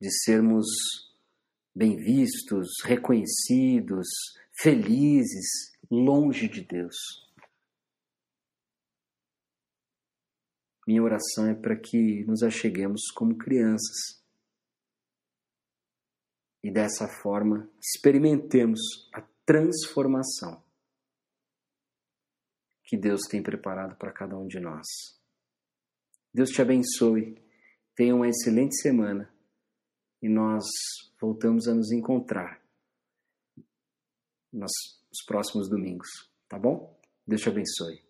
de 0.00 0.10
sermos 0.24 0.66
bem 1.74 1.96
vistos, 1.96 2.68
reconhecidos, 2.82 4.08
felizes, 4.52 5.76
longe 5.90 6.48
de 6.48 6.62
Deus. 6.62 6.96
Minha 10.86 11.02
oração 11.02 11.46
é 11.46 11.54
para 11.54 11.76
que 11.76 12.24
nos 12.24 12.42
acheguemos 12.42 13.10
como 13.14 13.36
crianças 13.36 14.19
e 16.62 16.70
dessa 16.70 17.08
forma 17.08 17.70
experimentemos 17.80 18.80
a 19.14 19.22
transformação 19.44 20.62
que 22.84 22.96
Deus 22.96 23.22
tem 23.30 23.42
preparado 23.42 23.96
para 23.96 24.12
cada 24.12 24.36
um 24.36 24.46
de 24.46 24.58
nós. 24.58 24.86
Deus 26.34 26.50
te 26.50 26.60
abençoe, 26.60 27.40
tenha 27.94 28.14
uma 28.14 28.28
excelente 28.28 28.76
semana 28.80 29.32
e 30.22 30.28
nós 30.28 30.64
voltamos 31.20 31.66
a 31.68 31.74
nos 31.74 31.92
encontrar 31.92 32.60
nos, 34.52 34.72
próximos 35.26 35.68
domingos, 35.68 36.08
tá 36.48 36.58
bom? 36.58 36.98
Deus 37.26 37.40
te 37.40 37.48
abençoe. 37.48 38.04